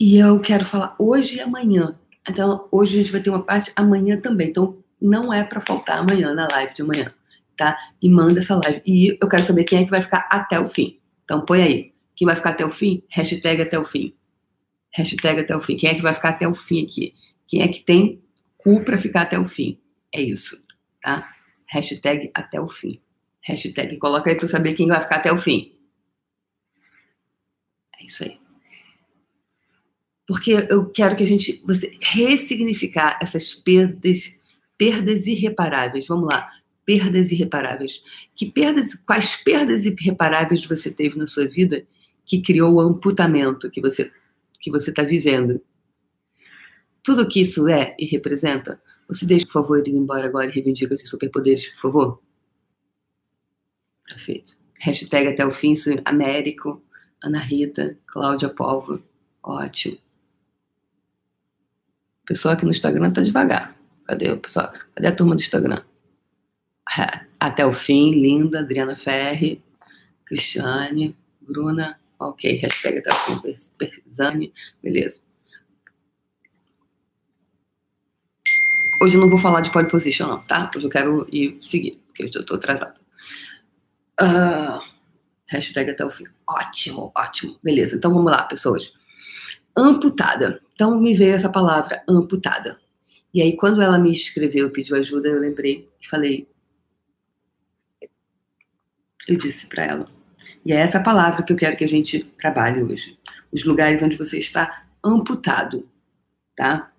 E 0.00 0.16
eu 0.16 0.40
quero 0.40 0.64
falar 0.64 0.96
hoje 0.98 1.36
e 1.36 1.40
amanhã. 1.40 1.98
Então, 2.26 2.66
hoje 2.72 2.94
a 2.94 3.02
gente 3.02 3.12
vai 3.12 3.20
ter 3.20 3.28
uma 3.28 3.42
parte, 3.42 3.70
amanhã 3.76 4.18
também. 4.18 4.48
Então, 4.48 4.82
não 5.00 5.30
é 5.30 5.44
para 5.44 5.60
faltar 5.60 5.98
amanhã 5.98 6.32
na 6.32 6.48
live 6.50 6.74
de 6.74 6.80
amanhã, 6.80 7.12
tá? 7.54 7.78
E 8.00 8.08
manda 8.08 8.40
essa 8.40 8.56
live. 8.56 8.80
E 8.86 9.18
eu 9.20 9.28
quero 9.28 9.44
saber 9.44 9.64
quem 9.64 9.80
é 9.80 9.84
que 9.84 9.90
vai 9.90 10.00
ficar 10.00 10.26
até 10.30 10.58
o 10.58 10.68
fim. 10.68 10.98
Então, 11.24 11.44
põe 11.44 11.62
aí. 11.62 11.92
Quem 12.16 12.26
vai 12.26 12.36
ficar 12.36 12.50
até 12.50 12.64
o 12.64 12.70
fim? 12.70 13.02
Hashtag 13.10 13.60
até 13.60 13.78
o 13.78 13.84
fim. 13.84 14.14
Hashtag 14.92 15.40
até 15.40 15.54
o 15.54 15.60
fim. 15.60 15.76
Quem 15.76 15.90
é 15.90 15.94
que 15.94 16.02
vai 16.02 16.14
ficar 16.14 16.30
até 16.30 16.48
o 16.48 16.54
fim 16.54 16.84
aqui? 16.84 17.14
Quem 17.46 17.60
é 17.60 17.68
que 17.68 17.80
tem 17.80 18.22
cu 18.56 18.82
para 18.82 18.96
ficar 18.96 19.22
até 19.22 19.38
o 19.38 19.44
fim? 19.44 19.78
É 20.10 20.22
isso, 20.22 20.56
tá? 21.02 21.28
Hashtag 21.66 22.30
até 22.32 22.58
o 22.58 22.68
fim. 22.68 23.00
Hashtag 23.44 23.98
coloca 23.98 24.30
aí 24.30 24.36
para 24.36 24.48
saber 24.48 24.74
quem 24.74 24.88
vai 24.88 25.00
ficar 25.02 25.16
até 25.16 25.32
o 25.32 25.36
fim. 25.36 25.76
É 28.00 28.06
isso 28.06 28.24
aí. 28.24 28.38
Porque 30.26 30.52
eu 30.70 30.90
quero 30.90 31.14
que 31.14 31.22
a 31.22 31.26
gente 31.26 31.62
você 31.64 31.92
ressignificar 32.00 33.18
essas 33.20 33.54
perdas, 33.54 34.40
perdas 34.78 35.26
irreparáveis. 35.26 36.06
Vamos 36.06 36.32
lá, 36.32 36.48
perdas 36.86 37.30
irreparáveis. 37.30 38.02
Que 38.34 38.50
perdas, 38.50 38.94
quais 38.94 39.36
perdas 39.36 39.84
irreparáveis 39.84 40.64
você 40.64 40.90
teve 40.90 41.18
na 41.18 41.26
sua 41.26 41.46
vida 41.46 41.86
que 42.24 42.40
criou 42.40 42.74
o 42.74 42.80
amputamento 42.80 43.70
que 43.70 43.80
você 43.82 44.10
que 44.58 44.70
você 44.70 44.88
está 44.88 45.02
vivendo. 45.02 45.60
Tudo 47.02 47.28
que 47.28 47.42
isso 47.42 47.68
é 47.68 47.94
e 47.98 48.06
representa, 48.06 48.80
você 49.06 49.26
deixa, 49.26 49.44
por 49.44 49.52
favor, 49.52 49.86
ir 49.86 49.90
embora 49.94 50.24
agora 50.24 50.46
e 50.46 50.50
reivindica 50.50 50.96
seus 50.96 51.10
superpoderes, 51.10 51.68
por 51.74 51.80
favor? 51.82 52.23
Perfeito. 54.06 54.56
Hashtag 54.78 55.28
até 55.28 55.44
o 55.46 55.50
fim, 55.50 55.74
é 55.74 56.02
Américo, 56.04 56.82
Ana 57.22 57.38
Rita, 57.38 57.96
Cláudia 58.06 58.48
Polvo. 58.48 59.02
Ótimo. 59.42 59.96
O 62.22 62.26
pessoal 62.26 62.54
aqui 62.54 62.64
no 62.64 62.70
Instagram 62.70 63.12
tá 63.12 63.22
devagar. 63.22 63.76
Cadê 64.06 64.30
o 64.30 64.38
pessoal? 64.38 64.72
Cadê 64.94 65.06
a 65.06 65.14
turma 65.14 65.34
do 65.34 65.40
Instagram? 65.40 65.82
Até 67.40 67.64
o 67.64 67.72
fim, 67.72 68.10
linda, 68.10 68.60
Adriana 68.60 68.96
Ferri, 68.96 69.62
Cristiane, 70.24 71.16
Bruna, 71.40 71.98
Ok, 72.18 72.56
hashtag 72.56 73.02
tá 73.02 73.10
com 73.26 73.40
Perzani, 73.76 74.52
beleza. 74.82 75.20
Hoje 79.02 79.16
eu 79.16 79.20
não 79.20 79.28
vou 79.28 79.38
falar 79.38 79.60
de 79.60 79.70
pole 79.70 79.90
position, 79.90 80.28
não, 80.28 80.42
tá? 80.46 80.70
Hoje 80.74 80.86
eu 80.86 80.90
quero 80.90 81.28
ir 81.30 81.58
seguir, 81.60 82.00
porque 82.06 82.30
eu 82.38 82.46
tô 82.46 82.54
atrasada. 82.54 82.94
Uh, 84.20 84.80
hashtag 85.48 85.90
até 85.90 86.04
o 86.04 86.10
fim. 86.10 86.24
Ótimo, 86.48 87.12
ótimo. 87.16 87.58
Beleza, 87.62 87.96
então 87.96 88.12
vamos 88.12 88.30
lá, 88.30 88.42
pessoas. 88.44 88.92
Amputada. 89.76 90.60
Então 90.74 91.00
me 91.00 91.14
veio 91.14 91.34
essa 91.34 91.48
palavra, 91.48 92.02
amputada. 92.08 92.78
E 93.32 93.42
aí, 93.42 93.56
quando 93.56 93.82
ela 93.82 93.98
me 93.98 94.12
escreveu, 94.12 94.70
pediu 94.70 94.96
ajuda, 94.96 95.28
eu 95.28 95.40
lembrei 95.40 95.90
e 96.00 96.08
falei. 96.08 96.48
Eu 99.26 99.36
disse 99.36 99.66
para 99.66 99.84
ela: 99.84 100.06
e 100.64 100.72
é 100.72 100.76
essa 100.76 101.00
palavra 101.00 101.42
que 101.42 101.52
eu 101.52 101.56
quero 101.56 101.76
que 101.76 101.84
a 101.84 101.88
gente 101.88 102.24
trabalhe 102.38 102.82
hoje. 102.82 103.18
Os 103.52 103.64
lugares 103.64 104.02
onde 104.02 104.16
você 104.16 104.38
está 104.38 104.86
amputado, 105.04 105.86
tá? 106.56 106.90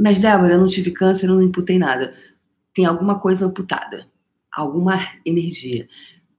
Mas, 0.00 0.18
Débora, 0.18 0.54
eu 0.54 0.60
não 0.60 0.66
tive 0.66 0.90
câncer, 0.90 1.26
eu 1.26 1.34
não 1.34 1.42
imputei 1.42 1.78
nada. 1.78 2.14
Tem 2.72 2.86
alguma 2.86 3.20
coisa 3.20 3.46
amputada, 3.46 4.06
alguma 4.50 4.98
energia. 5.24 5.86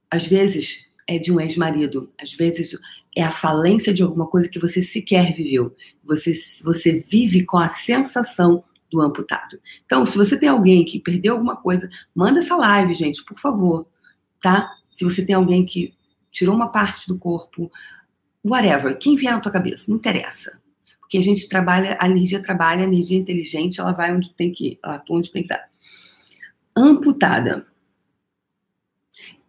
Às 0.10 0.26
vezes 0.26 0.86
é 1.08 1.18
de 1.18 1.32
um 1.32 1.40
ex-marido, 1.40 2.12
às 2.22 2.34
vezes 2.34 2.78
é 3.16 3.24
a 3.24 3.32
falência 3.32 3.94
de 3.94 4.04
alguma 4.04 4.28
coisa 4.28 4.50
que 4.50 4.60
você 4.60 4.84
sequer 4.84 5.34
viveu. 5.34 5.76
Você, 6.04 6.34
você 6.64 6.94
vive 6.94 7.46
com 7.46 7.58
a 7.58 7.68
sensação 7.68 8.64
do 8.92 9.02
amputado. 9.02 9.60
Então, 9.86 10.06
se 10.06 10.18
você 10.18 10.38
tem 10.38 10.50
alguém 10.50 10.86
que 10.86 11.00
perdeu 11.00 11.34
alguma 11.34 11.56
coisa, 11.56 11.90
manda 12.14 12.40
essa 12.40 12.56
live, 12.56 12.94
gente, 12.94 13.24
por 13.24 13.40
favor, 13.40 13.88
tá? 14.42 14.70
Se 14.92 15.04
você 15.04 15.26
tem 15.26 15.36
alguém 15.36 15.66
que 15.66 15.94
tirou 16.32 16.56
uma 16.56 16.70
parte 16.70 17.08
do 17.08 17.18
corpo, 17.18 17.72
whatever, 18.46 18.98
quem 18.98 19.16
vier 19.16 19.34
na 19.34 19.40
tua 19.40 19.52
cabeça, 19.52 19.86
não 19.90 19.98
interessa. 19.98 20.60
Porque 21.00 21.18
a 21.18 21.24
gente 21.24 21.48
trabalha, 21.48 21.98
a 22.00 22.08
energia 22.08 22.42
trabalha, 22.42 22.82
a 22.82 22.88
energia 22.88 23.18
inteligente, 23.18 23.80
ela 23.80 23.94
vai 23.94 24.14
onde 24.14 24.34
tem 24.34 24.52
que 24.52 24.68
ir, 24.68 24.80
ela 24.84 24.96
atua 24.96 25.18
onde 25.18 25.32
tem 25.32 25.44
que 25.44 25.54
estar. 25.54 25.70
Amputada. 26.76 27.66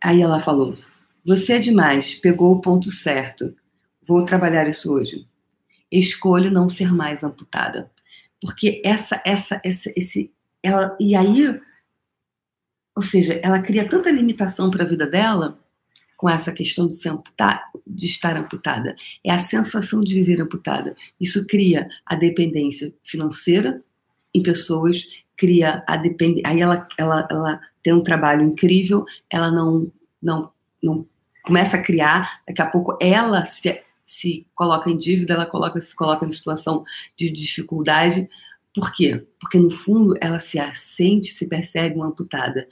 Aí 0.03 0.23
ela 0.23 0.41
falou: 0.41 0.77
Você 1.25 1.55
é 1.55 1.59
demais, 1.59 2.15
pegou 2.15 2.53
o 2.53 2.61
ponto 2.61 2.91
certo. 2.91 3.55
Vou 4.07 4.25
trabalhar 4.25 4.69
isso 4.69 4.93
hoje. 4.93 5.27
Escolho 5.91 6.51
não 6.51 6.69
ser 6.69 6.93
mais 6.93 7.23
amputada. 7.23 7.91
Porque 8.41 8.81
essa, 8.85 9.21
essa, 9.25 9.61
essa, 9.65 9.93
esse, 9.97 10.33
ela, 10.63 10.97
e 11.01 11.15
aí, 11.15 11.61
ou 12.95 13.03
seja, 13.03 13.35
ela 13.43 13.61
cria 13.61 13.89
tanta 13.89 14.11
limitação 14.11 14.71
para 14.71 14.85
a 14.85 14.87
vida 14.87 15.07
dela 15.07 15.59
com 16.17 16.29
essa 16.29 16.53
questão 16.53 16.89
de, 16.89 16.97
ser 16.97 17.11
amputada, 17.11 17.63
de 17.87 18.07
estar 18.07 18.37
amputada. 18.37 18.97
É 19.25 19.31
a 19.31 19.39
sensação 19.39 20.01
de 20.01 20.15
viver 20.15 20.41
amputada. 20.41 20.95
Isso 21.21 21.47
cria 21.47 21.89
a 22.05 22.17
dependência 22.17 22.93
financeira 23.05 23.83
em 24.35 24.43
pessoas, 24.43 25.07
cria 25.39 25.83
a 25.87 25.97
dependência. 25.97 26.51
Aí 26.51 26.61
ela, 26.61 26.87
ela, 26.99 27.29
ela 27.31 27.61
tem 27.83 27.95
um 27.95 28.03
trabalho 28.03 28.43
incrível, 28.43 29.07
ela 29.31 29.51
não, 29.51 29.91
não, 30.21 30.51
não 30.83 31.07
começa 31.43 31.77
a 31.79 31.83
criar, 31.83 32.43
daqui 32.47 32.61
a 32.61 32.67
pouco 32.67 32.99
ela 33.01 33.47
se, 33.47 33.81
se 34.05 34.47
coloca 34.55 34.91
em 34.91 34.99
dívida, 34.99 35.33
ela 35.33 35.47
coloca, 35.47 35.81
se 35.81 35.95
coloca 35.95 36.27
em 36.27 36.33
situação 36.33 36.85
de 37.17 37.31
dificuldade, 37.31 38.29
Por 38.75 38.93
quê? 38.93 39.27
Porque 39.41 39.59
no 39.59 39.71
fundo 39.71 40.15
ela 40.21 40.39
se 40.39 40.59
sente, 40.75 41.33
se 41.33 41.47
percebe 41.47 41.97
uma 41.97 42.09
amputada. 42.09 42.69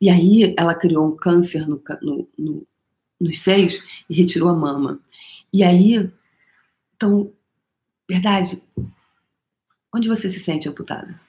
E 0.00 0.08
aí 0.10 0.54
ela 0.58 0.74
criou 0.74 1.06
um 1.06 1.16
câncer 1.16 1.68
no, 1.68 1.82
no, 2.02 2.28
no, 2.38 2.66
nos 3.20 3.40
seios 3.40 3.80
e 4.08 4.14
retirou 4.14 4.48
a 4.48 4.54
mama. 4.54 5.00
E 5.52 5.62
aí, 5.62 6.10
então, 6.96 7.32
verdade, 8.08 8.62
onde 9.94 10.08
você 10.08 10.28
se 10.28 10.40
sente 10.40 10.68
amputada? 10.68 11.20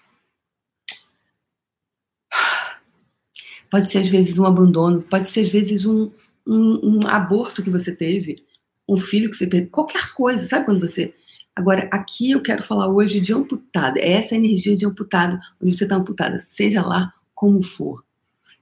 Pode 3.72 3.90
ser 3.90 4.00
às 4.00 4.08
vezes 4.10 4.38
um 4.38 4.46
abandono, 4.46 5.01
pode 5.01 5.30
ser 5.30 5.40
às 5.40 5.50
vezes 5.50 5.86
um, 5.86 6.12
um, 6.46 6.98
um 6.98 7.08
aborto 7.08 7.63
que 7.63 7.70
você 7.70 7.96
teve, 7.96 8.44
um 8.88 8.98
filho 8.98 9.32
que 9.32 9.38
você 9.38 9.48
perdeu, 9.48 9.72
qualquer 9.72 10.13
coisa, 10.13 10.48
sabe 10.48 10.66
quando 10.66 10.82
você. 10.82 11.13
Agora, 11.56 11.90
aqui 11.92 12.32
eu 12.32 12.42
quero 12.42 12.62
falar 12.62 12.90
hoje 12.90 13.22
de 13.22 13.34
amputada, 13.34 14.00
é 14.00 14.12
essa 14.12 14.36
energia 14.36 14.75
de 14.75 14.86
amputado, 14.86 15.40
onde 15.62 15.78
você 15.78 15.86
está 15.86 15.96
amputada, 15.96 16.38
seja 16.40 16.86
lá 16.86 17.13
como 17.34 17.63
for. 17.63 18.04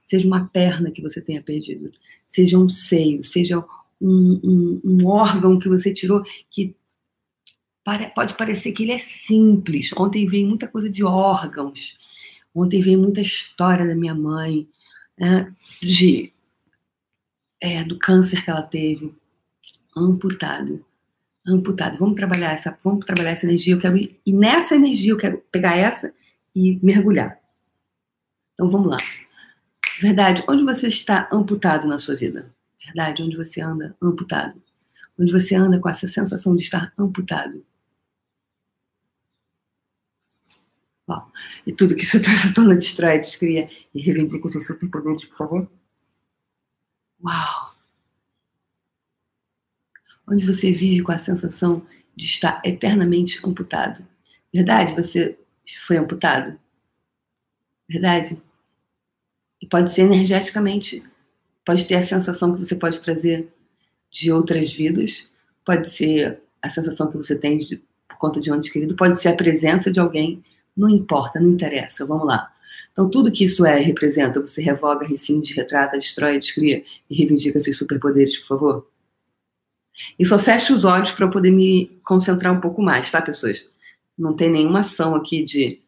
Seja 0.08 0.26
uma 0.26 0.46
perna 0.46 0.90
que 0.90 1.02
você 1.02 1.20
tenha 1.20 1.42
perdido, 1.42 1.90
seja 2.28 2.58
um 2.58 2.68
seio, 2.68 3.22
seja 3.24 3.64
um, 4.00 4.40
um, 4.44 4.80
um 4.84 5.06
órgão 5.06 5.58
que 5.58 5.68
você 5.68 5.92
tirou 5.92 6.22
que 6.50 6.74
pode 8.14 8.34
parecer 8.34 8.72
que 8.72 8.84
ele 8.84 8.92
é 8.92 8.98
simples. 8.98 9.92
Ontem 9.96 10.26
veio 10.26 10.48
muita 10.48 10.68
coisa 10.68 10.88
de 10.88 11.04
órgãos. 11.04 11.98
Ontem 12.54 12.80
veio 12.80 12.98
muita 12.98 13.20
história 13.20 13.86
da 13.86 13.94
minha 13.94 14.14
mãe, 14.14 14.68
né, 15.20 15.54
de 15.82 16.32
é, 17.60 17.84
do 17.84 17.98
câncer 17.98 18.42
que 18.42 18.50
ela 18.50 18.62
teve, 18.62 19.14
amputado, 19.94 20.82
amputado. 21.46 21.98
Vamos 21.98 22.16
trabalhar 22.16 22.52
essa, 22.52 22.76
vamos 22.82 23.04
trabalhar 23.04 23.32
essa 23.32 23.44
energia. 23.44 23.74
Eu 23.74 23.78
quero 23.78 23.98
ir, 23.98 24.18
e 24.24 24.32
nessa 24.32 24.74
energia 24.74 25.12
eu 25.12 25.18
quero 25.18 25.38
pegar 25.52 25.76
essa 25.76 26.14
e 26.56 26.80
mergulhar. 26.82 27.38
Então 28.54 28.70
vamos 28.70 28.88
lá. 28.88 28.96
Verdade, 30.00 30.42
onde 30.48 30.64
você 30.64 30.88
está 30.88 31.28
amputado 31.30 31.86
na 31.86 31.98
sua 31.98 32.16
vida? 32.16 32.50
Verdade, 32.82 33.22
onde 33.22 33.36
você 33.36 33.60
anda 33.60 33.94
amputado? 34.00 34.60
Onde 35.18 35.30
você 35.30 35.54
anda 35.54 35.78
com 35.78 35.88
essa 35.90 36.08
sensação 36.08 36.56
de 36.56 36.62
estar 36.62 36.94
amputado? 36.98 37.62
Bom, 41.10 41.28
e 41.66 41.72
tudo 41.72 41.96
que 41.96 42.04
isso 42.04 42.18
tona 42.54 42.76
destrói, 42.76 43.18
descria 43.18 43.68
e 43.92 44.00
reivindica 44.00 44.48
seus 44.48 44.64
superpoderes, 44.64 45.24
por 45.24 45.36
favor? 45.38 45.70
Uau! 47.20 47.74
Onde 50.24 50.46
você 50.46 50.70
vive 50.70 51.02
com 51.02 51.10
a 51.10 51.18
sensação 51.18 51.84
de 52.14 52.26
estar 52.26 52.62
eternamente 52.64 53.44
amputado. 53.44 54.06
Verdade? 54.54 54.94
Você 54.94 55.36
foi 55.84 55.96
amputado? 55.96 56.56
Verdade? 57.88 58.40
E 59.60 59.66
pode 59.66 59.92
ser 59.92 60.02
energeticamente, 60.02 61.02
pode 61.64 61.86
ter 61.86 61.96
a 61.96 62.06
sensação 62.06 62.54
que 62.54 62.60
você 62.60 62.76
pode 62.76 63.00
trazer 63.00 63.52
de 64.12 64.30
outras 64.30 64.72
vidas, 64.72 65.28
pode 65.64 65.90
ser 65.90 66.40
a 66.62 66.70
sensação 66.70 67.10
que 67.10 67.16
você 67.16 67.36
tem 67.36 67.58
de, 67.58 67.78
por 68.06 68.16
conta 68.16 68.40
de 68.40 68.52
um 68.52 68.54
ente 68.54 68.70
querido, 68.70 68.94
pode 68.94 69.20
ser 69.20 69.30
a 69.30 69.36
presença 69.36 69.90
de 69.90 69.98
alguém, 69.98 70.44
não 70.80 70.88
importa, 70.88 71.38
não 71.38 71.50
interessa, 71.50 72.06
vamos 72.06 72.26
lá. 72.26 72.50
Então, 72.92 73.08
tudo 73.08 73.30
que 73.30 73.44
isso 73.44 73.64
é 73.64 73.78
representa, 73.78 74.40
você 74.40 74.60
revoga, 74.60 75.06
rescinde, 75.06 75.54
retrata, 75.54 75.98
destrói, 75.98 76.38
descria 76.38 76.82
e 77.08 77.14
reivindica 77.14 77.60
seus 77.60 77.78
superpoderes, 77.78 78.38
por 78.38 78.46
favor? 78.48 78.90
E 80.18 80.24
só 80.26 80.38
fecho 80.38 80.74
os 80.74 80.84
olhos 80.84 81.12
para 81.12 81.26
eu 81.26 81.30
poder 81.30 81.50
me 81.50 82.00
concentrar 82.04 82.52
um 82.52 82.60
pouco 82.60 82.82
mais, 82.82 83.10
tá, 83.10 83.20
pessoas? 83.20 83.68
Não 84.18 84.34
tem 84.34 84.50
nenhuma 84.50 84.80
ação 84.80 85.14
aqui 85.14 85.44
de. 85.44 85.80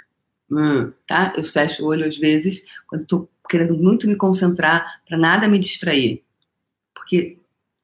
Hum, 0.50 0.92
tá? 1.06 1.32
Eu 1.36 1.44
fecho 1.44 1.82
o 1.82 1.86
olho 1.86 2.06
às 2.06 2.16
vezes 2.16 2.62
quando 2.86 3.02
estou 3.02 3.30
querendo 3.48 3.74
muito 3.74 4.06
me 4.06 4.16
concentrar 4.16 5.02
para 5.08 5.16
nada 5.16 5.48
me 5.48 5.58
distrair. 5.58 6.22
Porque 6.94 7.38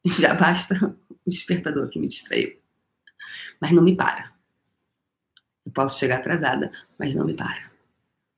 já 0.21 0.35
basta 0.35 0.75
o 1.11 1.31
despertador 1.31 1.89
que 1.89 1.99
me 1.99 2.09
distraiu. 2.09 2.57
Mas 3.61 3.73
não 3.73 3.83
me 3.83 3.97
para. 3.97 4.38
Eu 5.69 5.73
posso 5.73 5.99
chegar 5.99 6.21
atrasada, 6.21 6.73
mas 6.99 7.15
não 7.15 7.27
me 7.27 7.37
para. 7.37 7.71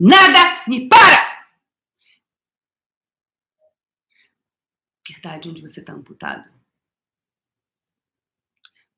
Nada 0.01 0.65
me 0.67 0.89
para! 0.89 1.49
Verdade 5.09 5.49
onde 5.49 5.63
você 5.63 5.79
está 5.79 5.93
amputado. 5.93 6.51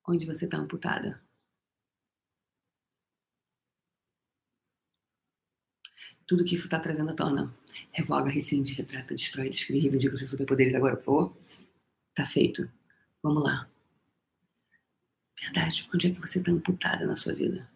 Onde 0.09 0.25
você 0.25 0.47
está 0.47 0.57
amputada. 0.57 1.23
Tudo 6.27 6.43
que 6.43 6.55
isso 6.55 6.65
está 6.65 6.81
trazendo 6.81 7.11
à 7.11 7.15
tona. 7.15 7.55
Revoga, 7.93 8.31
rescinde, 8.31 8.73
retrata, 8.73 9.15
destrói, 9.15 9.51
descreve, 9.51 9.83
reivindica 9.83 10.17
seus 10.17 10.31
superpoderes 10.31 10.75
agora, 10.75 10.97
por 10.97 11.05
favor. 11.05 11.37
Tá 12.15 12.25
feito. 12.25 12.67
Vamos 13.23 13.43
lá. 13.43 13.69
Verdade, 15.39 15.87
onde 15.93 16.07
é 16.07 16.15
que 16.15 16.21
você 16.21 16.39
está 16.39 16.51
amputada 16.51 17.07
na 17.07 17.17
sua 17.17 17.35
vida? 17.35 17.71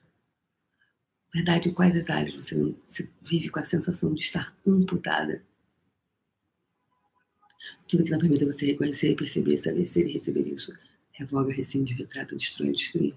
Verdade, 1.37 1.69
em 1.69 1.75
quais 1.75 1.95
as 1.95 2.09
áreas 2.09 2.35
você, 2.35 2.75
vive 3.21 3.51
com 3.51 3.61
a 3.61 3.65
sensação 3.65 4.15
de 4.15 4.23
estar 4.23 4.57
amputada? 4.67 5.43
Tudo 7.87 8.05
que 8.05 8.11
não 8.11 8.19
permite 8.19 8.47
você 8.47 8.65
reconhecer, 8.65 9.15
perceber, 9.15 9.59
saber 9.59 9.87
ser 9.87 10.07
e 10.07 10.15
receber 10.15 10.49
isso. 10.49 10.75
Revoga, 11.13 11.53
rescinde, 11.53 11.93
retrata, 11.93 12.35
destrói, 12.35 12.73
descreve. 12.73 13.15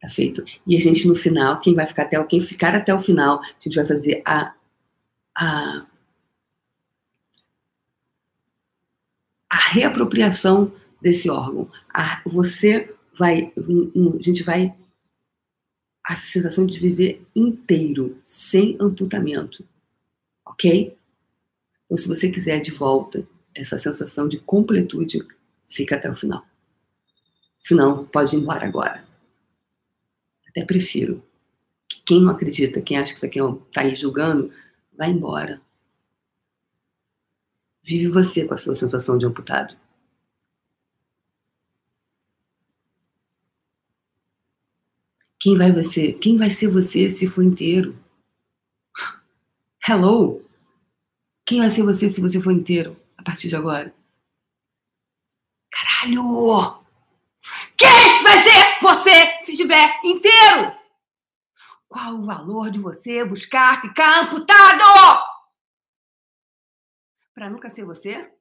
Tá 0.00 0.08
feito? 0.08 0.42
E 0.66 0.74
a 0.74 0.80
gente 0.80 1.06
no 1.06 1.14
final, 1.14 1.60
quem 1.60 1.74
vai 1.74 1.86
ficar 1.86 2.04
até 2.04 2.24
quem 2.24 2.40
ficar 2.40 2.74
até 2.74 2.94
o 2.94 2.98
final, 2.98 3.42
a 3.42 3.60
gente 3.60 3.76
vai 3.76 3.86
fazer 3.86 4.22
a 4.24 4.54
a, 5.36 5.86
a 9.50 9.56
reapropriação 9.70 10.72
desse 11.02 11.28
órgão. 11.28 11.70
A, 11.92 12.22
você 12.24 12.90
vai, 13.18 13.52
a 13.54 14.22
gente 14.22 14.42
vai 14.42 14.74
a 16.04 16.16
sensação 16.16 16.66
de 16.66 16.78
viver 16.78 17.26
inteiro, 17.34 18.20
sem 18.26 18.76
amputamento. 18.78 19.66
Ok? 20.44 20.96
Então, 21.84 21.96
se 21.96 22.06
você 22.06 22.30
quiser 22.30 22.60
de 22.60 22.70
volta 22.70 23.26
essa 23.54 23.78
sensação 23.78 24.28
de 24.28 24.38
completude, 24.38 25.26
fica 25.68 25.96
até 25.96 26.10
o 26.10 26.14
final. 26.14 26.44
Se 27.62 27.74
não, 27.74 28.04
pode 28.04 28.36
ir 28.36 28.40
embora 28.40 28.66
agora. 28.66 29.04
Até 30.46 30.64
prefiro. 30.64 31.22
Quem 32.04 32.20
não 32.20 32.30
acredita, 32.30 32.82
quem 32.82 32.98
acha 32.98 33.12
que 33.12 33.16
isso 33.16 33.26
aqui 33.26 33.40
está 33.40 33.82
é 33.82 33.86
aí 33.86 33.96
julgando, 33.96 34.50
vai 34.96 35.10
embora. 35.10 35.60
Vive 37.82 38.08
você 38.08 38.44
com 38.44 38.54
a 38.54 38.58
sua 38.58 38.74
sensação 38.74 39.16
de 39.16 39.24
amputado. 39.24 39.76
Quem 45.44 45.58
vai 45.58 45.70
você? 45.70 46.14
Quem 46.14 46.38
vai 46.38 46.48
ser 46.48 46.68
você 46.68 47.10
se 47.10 47.26
for 47.26 47.42
inteiro? 47.42 47.94
Hello? 49.86 50.42
Quem 51.44 51.60
vai 51.60 51.70
ser 51.70 51.82
você 51.82 52.08
se 52.08 52.18
você 52.18 52.40
for 52.40 52.50
inteiro 52.50 52.98
a 53.18 53.22
partir 53.22 53.50
de 53.50 53.54
agora? 53.54 53.94
Caralho! 55.70 56.82
Quem 57.76 58.22
vai 58.22 58.42
ser 58.42 58.80
você 58.80 59.44
se 59.44 59.52
estiver 59.52 60.00
inteiro? 60.02 60.74
Qual 61.88 62.14
o 62.14 62.24
valor 62.24 62.70
de 62.70 62.78
você 62.78 63.22
buscar 63.22 63.82
ficar 63.82 64.24
amputado? 64.24 65.22
Para 67.34 67.50
nunca 67.50 67.68
ser 67.68 67.84
você? 67.84 68.32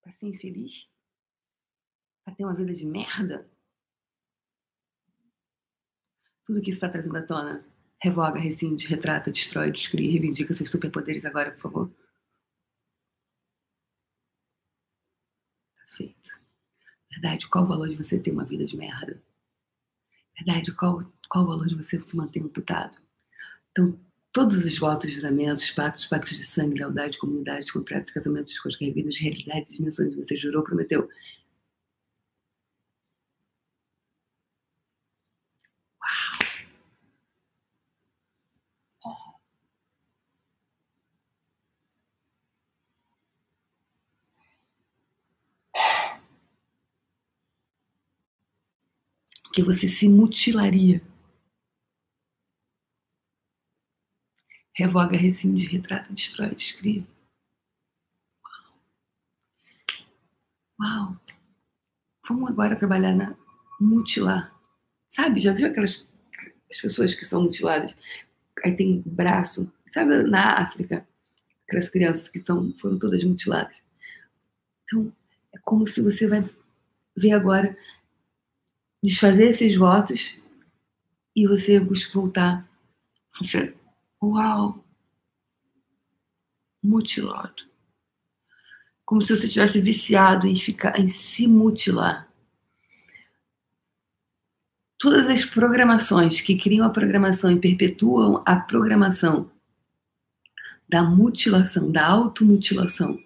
Para 0.00 0.12
ser 0.12 0.28
infeliz? 0.28 0.90
Para 2.32 2.36
ter 2.36 2.44
uma 2.44 2.54
vida 2.54 2.72
de 2.72 2.86
merda? 2.86 3.46
Tudo 6.46 6.62
que 6.62 6.70
isso 6.70 6.78
está 6.78 6.88
trazendo 6.88 7.16
à 7.18 7.22
tona. 7.22 7.64
Revoga, 8.00 8.40
rescinde, 8.40 8.86
retrata, 8.86 9.30
destrói, 9.30 9.70
descreve, 9.70 10.08
reivindica 10.08 10.54
seus 10.54 10.70
superpoderes 10.70 11.26
agora, 11.26 11.52
por 11.52 11.60
favor. 11.60 11.90
Tá 15.76 15.84
feito. 15.96 16.30
Verdade, 17.10 17.48
qual 17.48 17.64
o 17.64 17.68
valor 17.68 17.88
de 17.88 17.96
você 17.96 18.18
ter 18.18 18.30
uma 18.30 18.46
vida 18.46 18.64
de 18.64 18.78
merda? 18.78 19.22
Verdade, 20.34 20.74
qual, 20.74 21.04
qual 21.28 21.44
o 21.44 21.48
valor 21.48 21.66
de 21.66 21.74
você 21.74 22.00
se 22.00 22.16
manter 22.16 22.42
amputado? 22.42 22.98
Então, 23.70 24.00
todos 24.32 24.64
os 24.64 24.78
votos, 24.78 25.12
juramentos, 25.12 25.70
pactos, 25.70 26.06
pactos 26.06 26.38
de 26.38 26.46
sangue, 26.46 26.78
lealdade, 26.78 27.18
comunidade, 27.18 27.70
contratos, 27.70 28.10
casamentos, 28.10 28.58
coisas 28.58 28.80
vidas, 28.80 29.18
realidades, 29.18 29.76
dimensões, 29.76 30.16
você 30.16 30.34
jurou, 30.34 30.64
prometeu, 30.64 31.08
que 49.52 49.62
você 49.62 49.88
se 49.88 50.08
mutilaria. 50.08 51.02
Revoga, 54.74 55.16
rescinde, 55.16 55.66
retrata, 55.66 56.12
destrói, 56.12 56.54
escreve. 56.56 57.06
Uau! 58.42 58.80
Uau! 60.80 61.20
Vamos 62.26 62.50
agora 62.50 62.76
trabalhar 62.76 63.14
na 63.14 63.36
mutilar. 63.78 64.54
Sabe, 65.10 65.40
já 65.40 65.52
viu 65.52 65.66
aquelas 65.66 66.08
as 66.70 66.80
pessoas 66.80 67.14
que 67.14 67.26
são 67.26 67.42
mutiladas? 67.42 67.94
Aí 68.64 68.74
tem 68.74 69.02
braço. 69.04 69.70
Sabe, 69.90 70.22
na 70.22 70.62
África, 70.62 71.06
aquelas 71.66 71.90
crianças 71.90 72.28
que 72.30 72.40
são, 72.40 72.72
foram 72.78 72.98
todas 72.98 73.22
mutiladas. 73.24 73.82
Então, 74.84 75.12
é 75.54 75.58
como 75.58 75.86
se 75.86 76.00
você 76.00 76.26
vai 76.26 76.42
ver 77.14 77.32
agora 77.32 77.76
desfazer 79.02 79.50
esses 79.50 79.76
votos 79.76 80.36
e 81.34 81.46
você 81.46 81.80
busca 81.80 82.12
voltar. 82.12 82.68
Você, 83.38 83.74
uau! 84.22 84.84
Mutilado. 86.82 87.64
Como 89.04 89.20
se 89.20 89.36
você 89.36 89.48
tivesse 89.48 89.80
viciado 89.80 90.46
em 90.46 90.56
ficar, 90.56 90.98
em 90.98 91.08
se 91.08 91.46
mutilar. 91.46 92.28
Todas 94.98 95.28
as 95.28 95.44
programações 95.44 96.40
que 96.40 96.56
criam 96.56 96.86
a 96.86 96.90
programação 96.90 97.50
e 97.50 97.58
perpetuam 97.58 98.42
a 98.46 98.56
programação 98.56 99.50
da 100.88 101.02
mutilação, 101.02 101.90
da 101.90 102.06
automutilação, 102.06 103.18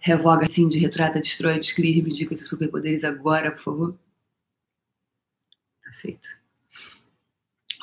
Revoga, 0.00 0.48
sim, 0.48 0.68
de 0.68 0.78
retrata, 0.78 1.20
destrói, 1.20 1.60
descreve, 1.60 1.92
reivindica 1.92 2.36
seus 2.36 2.48
superpoderes 2.48 3.04
agora, 3.04 3.52
por 3.52 3.62
favor. 3.62 3.98
Tá 5.82 5.92
feito. 5.92 6.28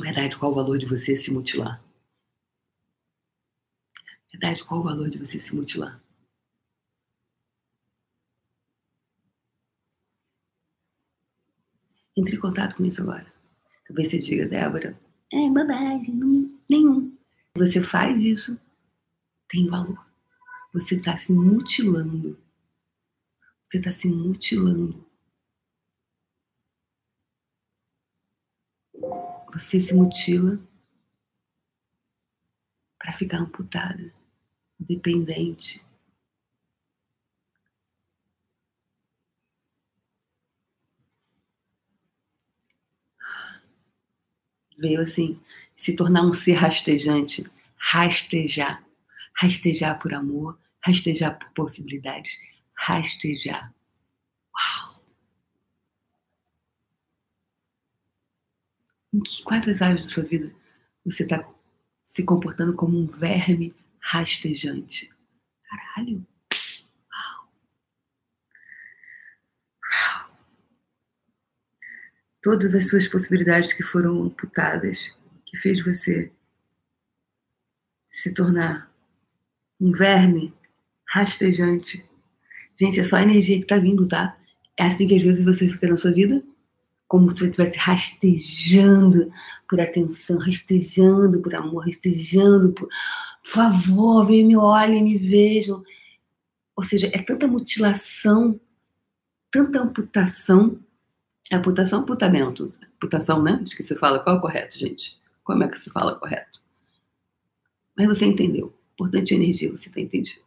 Verdade, 0.02 0.38
qual 0.38 0.52
o 0.52 0.56
valor 0.56 0.78
de 0.78 0.86
você 0.86 1.16
se 1.16 1.32
mutilar? 1.32 1.82
Verdade, 4.32 4.64
qual 4.64 4.82
o 4.82 4.84
valor 4.84 5.10
de 5.10 5.18
você 5.18 5.40
se 5.40 5.56
mutilar? 5.56 6.02
Entre 12.16 12.36
em 12.36 12.40
contato 12.40 12.76
com 12.76 12.86
isso 12.86 13.02
agora. 13.02 13.32
Talvez 13.88 14.10
você 14.10 14.20
diga, 14.20 14.46
Débora, 14.46 15.00
é 15.32 15.48
bobagem, 15.48 16.60
nenhum. 16.70 17.18
Você 17.56 17.82
faz 17.82 18.22
isso, 18.22 18.60
tem 19.48 19.68
valor. 19.68 20.09
Você 20.72 20.96
está 20.96 21.18
se 21.18 21.32
mutilando. 21.32 22.38
Você 23.64 23.78
está 23.80 23.92
se 23.92 24.08
mutilando. 24.08 25.10
Você 29.52 29.80
se 29.80 29.94
mutila 29.94 30.60
para 33.00 33.14
ficar 33.14 33.40
amputada, 33.40 34.14
dependente. 34.80 35.84
Veio 44.78 45.02
assim, 45.02 45.42
se 45.76 45.96
tornar 45.96 46.26
um 46.26 46.32
ser 46.32 46.54
rastejante, 46.54 47.44
rastejar 47.76 48.89
rastejar 49.42 49.98
por 50.00 50.14
amor, 50.14 50.60
rastejar 50.86 51.40
por 51.40 51.52
possibilidades, 51.54 52.38
rastejar. 52.76 53.74
Uau! 54.54 55.06
Em 59.14 59.22
que, 59.22 59.44
quais 59.44 59.68
as 59.68 59.82
áreas 59.82 60.04
da 60.04 60.10
sua 60.10 60.24
vida 60.24 60.54
você 61.06 61.24
está 61.24 61.50
se 62.04 62.24
comportando 62.24 62.76
como 62.76 62.98
um 62.98 63.08
verme 63.08 63.74
rastejante? 64.02 65.10
Caralho! 65.64 66.28
Uau! 67.10 67.54
Uau! 69.86 70.38
Todas 72.42 72.76
as 72.76 72.90
suas 72.90 73.08
possibilidades 73.08 73.72
que 73.72 73.84
foram 73.84 74.22
amputadas, 74.24 75.16
que 75.46 75.58
fez 75.58 75.84
você 75.84 76.32
se 78.12 78.34
tornar 78.34 78.89
um 79.80 79.92
verme 79.92 80.54
rastejante. 81.08 82.06
Gente, 82.80 83.00
é 83.00 83.04
só 83.04 83.18
a 83.18 83.24
energia 83.24 83.60
que 83.60 83.66
tá 83.66 83.78
vindo, 83.78 84.08
tá? 84.08 84.38
É 84.78 84.86
assim 84.86 85.08
que 85.08 85.16
às 85.16 85.22
vezes 85.22 85.44
você 85.44 85.68
fica 85.68 85.88
na 85.88 85.98
sua 85.98 86.12
vida, 86.12 86.42
como 87.08 87.32
se 87.32 87.40
você 87.40 87.46
estivesse 87.46 87.78
rastejando 87.78 89.32
por 89.68 89.82
atenção, 89.82 90.38
rastejando 90.38 91.40
por 91.42 91.56
amor, 91.56 91.86
rastejando 91.86 92.72
por. 92.72 92.88
Por 93.44 93.52
favor, 93.52 94.26
venham, 94.26 94.48
me 94.48 94.56
olhem, 94.56 95.04
me 95.04 95.18
vejam. 95.18 95.84
Ou 96.76 96.84
seja, 96.84 97.10
é 97.12 97.22
tanta 97.22 97.48
mutilação, 97.48 98.60
tanta 99.52 99.80
amputação. 99.82 100.80
Amputação, 101.52 102.02
amputamento. 102.02 102.72
Amputação, 102.96 103.42
né? 103.42 103.60
Acho 103.64 103.76
que 103.76 103.84
se 103.84 103.96
fala. 103.96 104.20
Qual 104.20 104.36
é 104.36 104.40
o 104.40 104.42
correto, 104.42 104.78
gente? 104.78 105.20
Como 105.44 105.64
é 105.64 105.68
que 105.68 105.80
se 105.80 105.90
fala 105.90 106.16
correto? 106.16 106.62
Mas 107.98 108.08
você 108.08 108.26
entendeu. 108.26 108.74
Importante 109.00 109.34
a 109.34 109.38
energia, 109.38 109.72
você 109.72 109.88
está 109.88 110.02
entendido? 110.02 110.42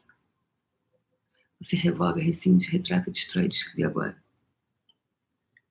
Você 1.59 1.75
revoga, 1.75 2.21
rescinde, 2.21 2.67
retrata, 2.67 3.11
destrói, 3.11 3.49
descreve 3.49 3.83
agora. 3.83 4.17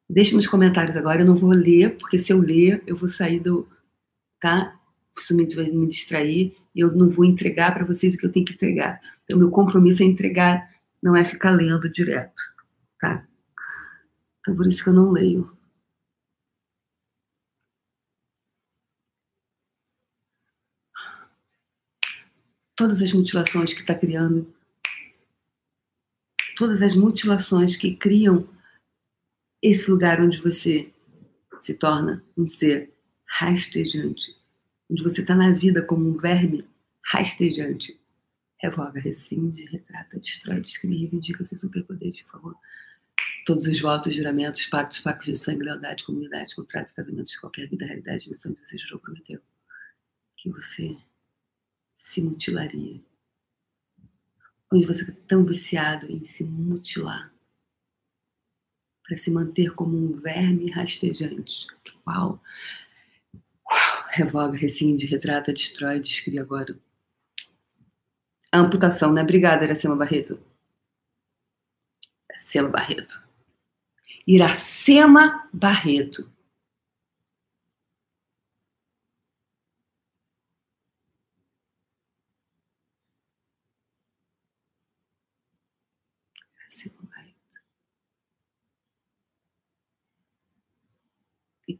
Deixe 0.09 0.35
nos 0.35 0.47
comentários 0.47 0.97
agora, 0.97 1.21
eu 1.21 1.25
não 1.27 1.35
vou 1.35 1.51
ler, 1.51 1.95
porque 1.99 2.17
se 2.17 2.33
eu 2.33 2.39
ler, 2.39 2.81
eu 2.87 2.95
vou 2.95 3.07
sair 3.07 3.39
do. 3.39 3.69
Tá? 4.39 4.79
Isso 5.15 5.37
me 5.37 5.45
vai 5.53 5.69
me 5.69 5.87
distrair 5.87 6.57
e 6.73 6.79
eu 6.79 6.91
não 6.91 7.07
vou 7.07 7.23
entregar 7.23 7.71
para 7.71 7.85
vocês 7.85 8.15
o 8.15 8.17
que 8.17 8.25
eu 8.25 8.31
tenho 8.31 8.47
que 8.47 8.53
entregar. 8.53 8.99
Então, 9.25 9.37
meu 9.37 9.51
compromisso 9.51 10.01
é 10.01 10.05
entregar, 10.07 10.67
não 11.03 11.15
é 11.15 11.23
ficar 11.23 11.51
lendo 11.51 11.87
direto. 11.87 12.41
Tá? 12.99 13.27
Então, 14.39 14.55
por 14.55 14.65
isso 14.65 14.83
que 14.83 14.89
eu 14.89 14.93
não 14.93 15.11
leio. 15.11 15.55
Todas 22.81 22.99
as 22.99 23.13
mutilações 23.13 23.75
que 23.75 23.81
está 23.81 23.93
criando, 23.93 24.51
todas 26.57 26.81
as 26.81 26.95
mutilações 26.95 27.75
que 27.75 27.95
criam 27.95 28.49
esse 29.61 29.91
lugar 29.91 30.19
onde 30.19 30.41
você 30.41 30.91
se 31.61 31.75
torna 31.75 32.25
um 32.35 32.47
ser 32.47 32.91
rastejante, 33.23 34.35
onde 34.89 35.03
você 35.03 35.21
está 35.21 35.35
na 35.35 35.51
vida 35.51 35.83
como 35.83 36.09
um 36.09 36.17
verme 36.17 36.67
rastejante. 37.05 37.99
Revoga, 38.57 38.99
rescinde, 38.99 39.63
retrata, 39.65 40.19
destrói, 40.19 40.61
descreve, 40.61 40.97
reivindica 40.97 41.45
seus 41.45 41.61
superpoderes, 41.61 42.19
por 42.23 42.31
favor. 42.31 42.55
Todos 43.45 43.67
os 43.67 43.79
votos, 43.79 44.15
juramentos, 44.15 44.65
pactos, 44.65 45.01
pactos 45.01 45.27
de 45.27 45.37
sangue, 45.37 45.65
lealdade, 45.65 46.03
comunidade, 46.03 46.55
contratos, 46.55 46.93
casamentos 46.93 47.35
qualquer 47.37 47.69
vida, 47.69 47.85
realidade, 47.85 48.23
dimensão 48.23 48.55
que 48.55 48.67
você 48.67 48.79
jurou, 48.79 48.99
prometeu. 48.99 49.39
Que 50.37 50.49
você 50.49 50.97
se 52.01 52.21
mutilaria. 52.21 53.01
Onde 54.71 54.85
você 54.85 55.01
está 55.01 55.13
tão 55.27 55.43
viciado 55.43 56.11
em 56.11 56.23
se 56.23 56.43
mutilar 56.43 57.31
para 59.03 59.17
se 59.17 59.29
manter 59.29 59.73
como 59.75 59.97
um 59.97 60.13
verme 60.13 60.71
rastejante. 60.71 61.67
Uau! 62.07 62.41
Revoga, 64.09 64.57
rescinde, 64.57 65.05
retrata, 65.05 65.51
destrói, 65.51 65.99
descreve 65.99 66.39
agora. 66.39 66.79
Amputação, 68.53 69.11
né? 69.13 69.21
Obrigada, 69.21 69.65
Iracema 69.65 69.95
Barreto. 69.95 70.39
Iracema 72.29 72.69
Barreto. 72.69 73.23
Iracema 74.27 75.49
Barreto. 75.53 76.29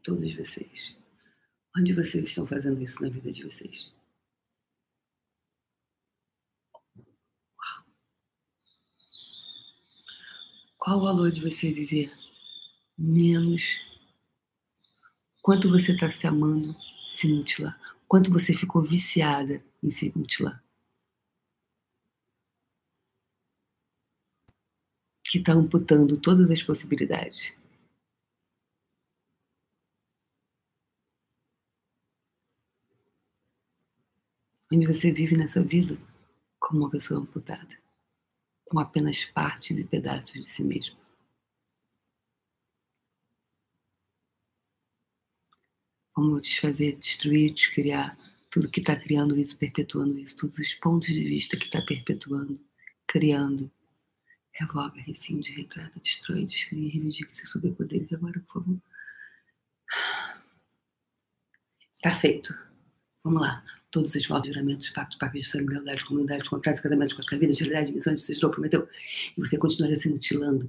Todos 0.02 0.34
vocês. 0.34 0.96
Onde 1.76 1.92
vocês 1.92 2.24
estão 2.24 2.46
fazendo 2.46 2.82
isso 2.82 3.00
na 3.00 3.08
vida 3.08 3.30
de 3.32 3.44
vocês? 3.44 3.92
Uau. 7.56 7.84
Qual 10.76 10.98
o 10.98 11.02
valor 11.02 11.30
de 11.30 11.40
você 11.40 11.72
viver 11.72 12.12
menos? 12.98 13.80
Quanto 15.40 15.70
você 15.70 15.92
está 15.92 16.10
se 16.10 16.26
amando, 16.26 16.74
se 17.08 17.28
mutilar? 17.28 17.80
Quanto 18.08 18.30
você 18.30 18.52
ficou 18.52 18.82
viciada 18.82 19.64
em 19.82 19.90
se 19.90 20.12
mutilar? 20.16 20.62
Que 25.24 25.38
está 25.38 25.52
amputando 25.52 26.20
todas 26.20 26.50
as 26.50 26.62
possibilidades. 26.62 27.56
Onde 34.74 34.86
você 34.86 35.12
vive 35.12 35.36
nessa 35.36 35.62
vida 35.62 35.98
como 36.58 36.80
uma 36.80 36.90
pessoa 36.90 37.20
amputada, 37.20 37.78
com 38.64 38.78
apenas 38.78 39.26
partes 39.26 39.76
e 39.76 39.84
pedaços 39.84 40.32
de 40.32 40.50
si 40.50 40.64
mesmo. 40.64 40.96
Como 46.14 46.40
desfazer, 46.40 46.96
destruir, 46.96 47.52
descriar 47.52 48.16
tudo 48.50 48.70
que 48.70 48.80
está 48.80 48.96
criando 48.96 49.36
isso, 49.36 49.58
perpetuando 49.58 50.18
isso, 50.18 50.36
todos 50.36 50.56
os 50.56 50.72
pontos 50.74 51.08
de 51.08 51.22
vista 51.22 51.58
que 51.58 51.66
está 51.66 51.82
perpetuando, 51.82 52.58
criando. 53.06 53.70
Revoga, 54.52 55.00
rescinde, 55.02 55.52
retrata, 55.52 56.00
destrói, 56.00 56.46
descria, 56.46 56.90
reivindica 56.90 57.34
seus 57.34 57.50
superpoderes 57.50 58.10
agora, 58.10 58.40
por 58.40 58.62
favor. 58.62 58.82
Tá 62.02 62.10
feito. 62.10 62.54
Vamos 63.22 63.42
lá. 63.42 63.81
Todos 63.92 64.12
os 64.14 64.26
votos, 64.26 64.48
juramentos, 64.48 64.90
pactos, 64.90 65.16
pactos 65.16 65.42
de 65.42 65.46
sangue, 65.46 65.74
lealdade, 65.74 66.04
comunidade, 66.04 66.50
contratos, 66.50 66.82
casamentos, 66.82 67.14
com 67.14 67.22
as 67.22 67.40
vidas, 67.40 67.60
realidade, 67.60 67.92
missões, 67.92 68.24
você 68.24 68.34
jurou, 68.34 68.50
prometeu. 68.50 68.88
E 69.38 69.40
você 69.40 69.56
continuaria 69.56 70.00
se 70.00 70.08
mutilando 70.08 70.68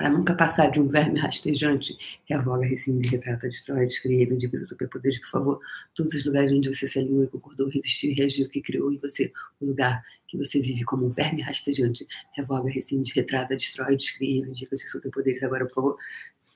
para 0.00 0.08
nunca 0.08 0.34
passar 0.34 0.70
de 0.70 0.80
um 0.80 0.88
verme 0.88 1.20
rastejante, 1.20 1.94
revoga, 2.24 2.64
rescinde, 2.64 3.06
retrata, 3.10 3.46
destrói, 3.46 3.84
descria, 3.84 4.26
os 4.34 4.68
superpoderes, 4.70 5.18
por 5.18 5.28
favor, 5.28 5.60
todos 5.94 6.14
os 6.14 6.24
lugares 6.24 6.50
onde 6.50 6.74
você 6.74 6.88
se 6.88 6.98
alinhou 6.98 7.24
e 7.24 7.28
concordou, 7.28 7.68
resistiu 7.68 8.14
reagiu, 8.14 8.48
que 8.48 8.62
criou 8.62 8.90
em 8.90 8.96
você 8.96 9.30
o 9.60 9.66
lugar 9.66 10.02
que 10.26 10.38
você 10.38 10.58
vive 10.58 10.84
como 10.84 11.04
um 11.04 11.10
verme 11.10 11.42
rastejante, 11.42 12.06
revoga, 12.34 12.70
rescinde, 12.70 13.12
retrata, 13.12 13.54
destrói, 13.54 13.94
descria, 13.94 14.46
indica 14.46 14.74
os 14.74 14.80
superpoderes, 14.90 15.42
agora, 15.42 15.66
por 15.66 15.74
favor, 15.74 15.96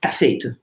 tá 0.00 0.10
feito. 0.10 0.56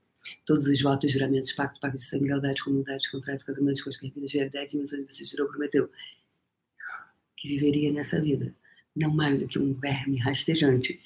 Todos 0.45 0.67
os 0.67 0.81
votos, 0.81 1.11
juramentos, 1.11 1.51
pactos, 1.53 1.79
pactos 1.79 2.03
de 2.03 2.09
sangue, 2.09 2.25
lealdade, 2.25 2.63
comunidade, 2.63 3.09
contratos, 3.09 3.43
casamentos, 3.43 3.81
quaisquer 3.81 4.11
vidas, 4.11 4.33
realidades, 4.33 4.71
dimensões, 4.71 5.05
você 5.07 5.25
jurou, 5.25 5.47
prometeu 5.47 5.89
que 7.37 7.47
viveria 7.47 7.91
nessa 7.91 8.21
vida, 8.21 8.53
não 8.95 9.09
mais 9.09 9.39
do 9.39 9.47
que 9.47 9.57
um 9.57 9.73
verme 9.73 10.17
rastejante, 10.17 11.01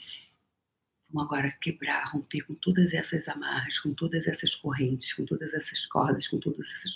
Vamos 1.16 1.32
agora 1.32 1.56
quebrar, 1.62 2.04
romper 2.10 2.42
com 2.42 2.56
todas 2.56 2.94
essas 2.94 3.26
amarras, 3.30 3.80
com 3.80 3.94
todas 3.94 4.28
essas 4.28 4.54
correntes, 4.56 5.14
com 5.14 5.24
todas 5.24 5.54
essas 5.54 5.86
cordas, 5.86 6.28
com 6.28 6.40
todos 6.40 6.60
esses, 6.60 6.92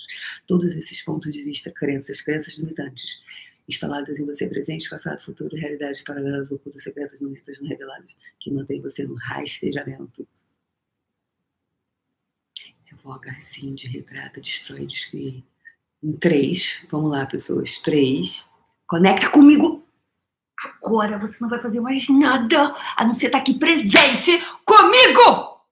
todos 0.45 0.75
esses 0.75 1.01
pontos 1.03 1.31
de 1.31 1.41
vista, 1.41 1.71
crenças, 1.71 2.21
crenças 2.21 2.55
limitantes, 2.55 3.17
instaladas 3.67 4.19
em 4.19 4.25
você, 4.25 4.45
presente, 4.45 4.89
passado, 4.89 5.23
futuro, 5.23 5.55
realidades 5.55 6.01
paralelas, 6.01 6.51
ocultas, 6.51 6.83
secretas, 6.83 7.19
não 7.21 7.29
vistas, 7.29 7.61
não 7.61 7.69
reveladas, 7.69 8.17
que 8.41 8.51
mantém 8.51 8.81
você 8.81 9.05
no 9.05 9.15
rastejamento. 9.15 10.27
Revoga, 12.99 13.31
rescinde, 13.31 13.87
retrata, 13.87 14.41
destrói, 14.41 14.85
descria. 14.85 15.41
Em 16.03 16.17
três, 16.17 16.85
vamos 16.91 17.11
lá, 17.11 17.25
pessoas, 17.25 17.79
três. 17.79 18.45
Conecta 18.85 19.31
comigo! 19.31 19.87
Agora 20.61 21.17
você 21.17 21.37
não 21.39 21.47
vai 21.47 21.61
fazer 21.61 21.79
mais 21.79 22.09
nada 22.09 22.75
a 22.97 23.05
não 23.05 23.13
ser 23.13 23.27
estar 23.27 23.37
aqui 23.37 23.57
presente 23.57 24.37
comigo! 24.65 25.63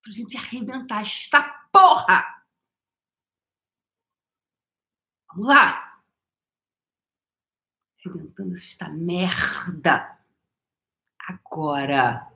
Pra 0.00 0.12
gente 0.12 0.36
arrebentar 0.36 1.02
esta 1.02 1.42
porra! 1.72 2.44
Vamos 5.32 5.48
lá! 5.48 6.00
Arrebentando 8.06 8.54
esta 8.54 8.88
merda! 8.88 10.16
Agora! 11.26 12.32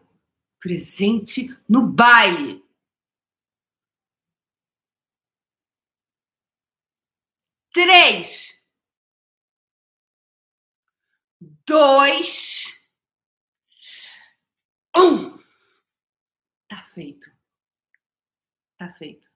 Presente 0.59 1.57
no 1.69 1.87
baile! 1.87 2.72
Três! 7.73 8.53
dois, 11.67 12.79
um. 14.97 15.39
Tá 16.69 16.83
feito. 16.95 17.31
Tá 18.79 18.93
feito. 18.95 19.32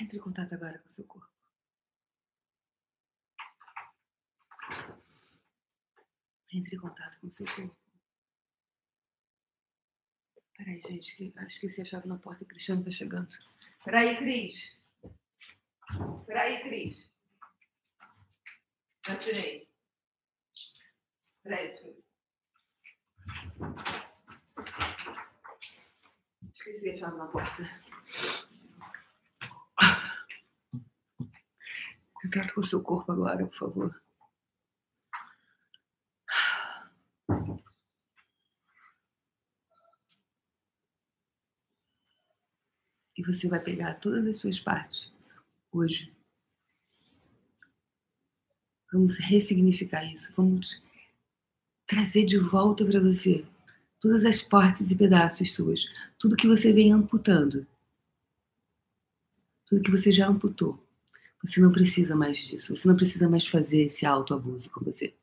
Entre 0.00 0.18
em 0.18 0.20
contato 0.20 0.54
agora 0.54 0.78
com 0.78 0.88
o 0.88 0.92
seu 0.92 1.04
corpo. 1.04 1.32
Entre 6.52 6.76
em 6.76 6.78
contato 6.78 7.18
com 7.20 7.26
o 7.26 7.30
seu 7.30 7.46
corpo. 7.46 7.76
Peraí, 10.56 10.80
gente, 10.80 11.14
que 11.16 11.32
acho 11.36 11.60
que 11.60 11.66
esqueci 11.66 11.80
a 11.82 11.84
chave 11.84 12.08
na 12.08 12.18
porta 12.18 12.44
o 12.44 12.46
Cristiano 12.46 12.84
tá 12.84 12.90
chegando. 12.90 13.28
Peraí, 13.84 14.16
Cris. 14.16 14.76
Peraí, 16.26 16.62
Cris. 16.62 17.12
Já 19.06 19.16
tirei. 19.16 19.68
Peraí, 21.42 21.68
deixa 21.68 21.96
Esqueci 26.52 26.90
a 26.90 26.98
chave 26.98 27.16
na 27.16 27.26
porta. 27.26 28.45
Contato 32.26 32.54
com 32.54 32.60
o 32.60 32.66
seu 32.66 32.82
corpo 32.82 33.12
agora, 33.12 33.46
por 33.46 33.56
favor. 33.56 34.02
E 43.16 43.22
você 43.22 43.48
vai 43.48 43.60
pegar 43.60 43.94
todas 44.00 44.26
as 44.26 44.38
suas 44.38 44.58
partes 44.58 45.10
hoje. 45.72 46.12
Vamos 48.92 49.16
ressignificar 49.18 50.04
isso. 50.04 50.32
Vamos 50.34 50.82
trazer 51.86 52.26
de 52.26 52.38
volta 52.38 52.84
para 52.84 53.00
você 53.00 53.46
todas 54.00 54.24
as 54.24 54.42
partes 54.42 54.90
e 54.90 54.96
pedaços 54.96 55.54
suas. 55.54 55.86
Tudo 56.18 56.36
que 56.36 56.48
você 56.48 56.72
vem 56.72 56.92
amputando. 56.92 57.64
Tudo 59.64 59.82
que 59.82 59.92
você 59.92 60.12
já 60.12 60.26
amputou. 60.26 60.85
Você 61.44 61.60
não 61.60 61.70
precisa 61.70 62.14
mais 62.16 62.38
disso. 62.38 62.76
Você 62.76 62.88
não 62.88 62.96
precisa 62.96 63.28
mais 63.28 63.46
fazer 63.46 63.82
esse 63.82 64.04
autoabuso 64.04 64.70
com 64.70 64.84
você. 64.84 65.14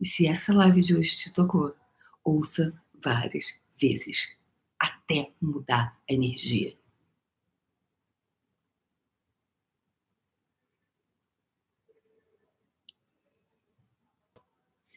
E 0.00 0.06
se 0.06 0.26
essa 0.26 0.52
live 0.52 0.82
de 0.82 0.96
hoje 0.96 1.16
te 1.16 1.32
tocou, 1.32 1.74
ouça 2.24 2.72
várias 3.02 3.60
vezes 3.80 4.36
até 4.78 5.32
mudar 5.40 5.96
a 6.08 6.12
energia. 6.12 6.76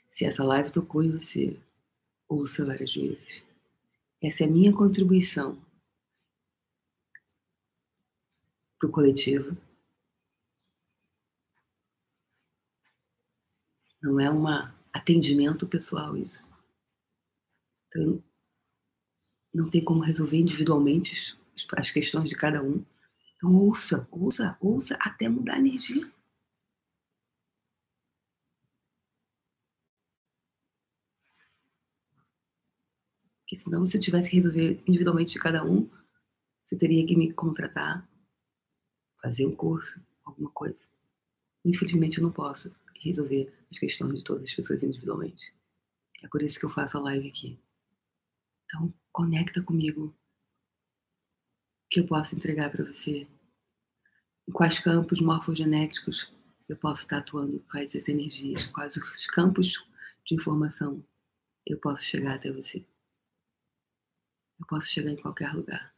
Se 0.10 0.26
essa 0.26 0.44
live 0.44 0.72
tocou 0.72 1.04
em 1.04 1.12
você, 1.12 1.60
ouça 2.28 2.66
várias 2.66 2.94
vezes. 2.94 3.46
Essa 4.22 4.44
é 4.44 4.48
a 4.48 4.50
minha 4.50 4.74
contribuição 4.74 5.62
para 8.80 8.90
o 8.90 8.92
coletivo 8.92 9.56
Não 14.06 14.20
é 14.20 14.30
um 14.30 14.46
atendimento 14.94 15.68
pessoal 15.68 16.16
isso. 16.16 16.48
Então, 17.88 18.24
não 19.52 19.68
tem 19.68 19.84
como 19.84 20.02
resolver 20.02 20.38
individualmente 20.38 21.36
as 21.76 21.90
questões 21.90 22.30
de 22.30 22.36
cada 22.36 22.62
um. 22.62 22.86
Então, 23.36 23.52
ouça, 23.56 24.08
ouça, 24.12 24.56
ouça 24.62 24.96
até 25.00 25.28
mudar 25.28 25.56
a 25.56 25.58
energia. 25.58 26.08
Porque 33.40 33.58
senão, 33.58 33.88
se 33.88 33.98
eu 33.98 34.02
tivesse 34.02 34.30
que 34.30 34.36
resolver 34.36 34.84
individualmente 34.86 35.34
de 35.34 35.40
cada 35.40 35.66
um, 35.66 35.90
você 36.64 36.78
teria 36.78 37.08
que 37.08 37.16
me 37.16 37.34
contratar, 37.34 38.08
fazer 39.20 39.48
um 39.48 39.56
curso, 39.56 40.00
alguma 40.24 40.52
coisa. 40.52 40.80
Infelizmente, 41.66 42.20
eu 42.20 42.24
não 42.24 42.32
posso 42.32 42.72
resolver 43.10 43.54
as 43.72 43.80
questões 43.80 44.18
de 44.18 44.24
todas 44.24 44.44
as 44.44 44.54
pessoas 44.54 44.84
individualmente. 44.84 45.54
É 46.24 46.28
por 46.28 46.42
isso 46.42 46.60
que 46.60 46.66
eu 46.66 46.70
faço 46.70 46.98
a 46.98 47.02
live 47.02 47.30
aqui. 47.30 47.60
Então, 48.66 48.94
conecta 49.12 49.62
comigo. 49.62 50.08
O 50.08 51.90
que 51.90 52.00
eu 52.00 52.08
posso 52.08 52.36
entregar 52.36 52.72
para 52.72 52.84
você? 52.84 53.28
Em 54.48 54.52
quais 54.52 54.80
campos 54.80 55.22
morfogenéticos 55.22 56.32
eu 56.68 56.76
posso 56.76 57.04
estar 57.04 57.20
atuando? 57.20 57.60
Quais 57.70 57.96
as 57.96 58.08
energias? 58.08 58.66
Quais 58.68 58.96
os 58.96 59.28
campos 59.28 59.74
de 60.26 60.36
informação 60.36 61.06
eu 61.66 61.80
posso 61.80 62.04
chegar 62.04 62.36
até 62.36 62.52
você? 62.52 62.86
Eu 64.60 64.66
posso 64.68 64.88
chegar 64.88 65.12
em 65.12 65.22
qualquer 65.22 65.54
lugar. 65.54 65.94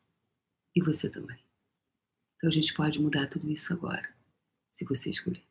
E 0.76 0.82
você 0.82 1.10
também. 1.10 1.40
Então 2.36 2.50
a 2.50 2.54
gente 2.54 2.74
pode 2.74 3.00
mudar 3.00 3.28
tudo 3.28 3.50
isso 3.50 3.74
agora, 3.74 4.14
se 4.74 4.86
você 4.86 5.10
escolher. 5.10 5.44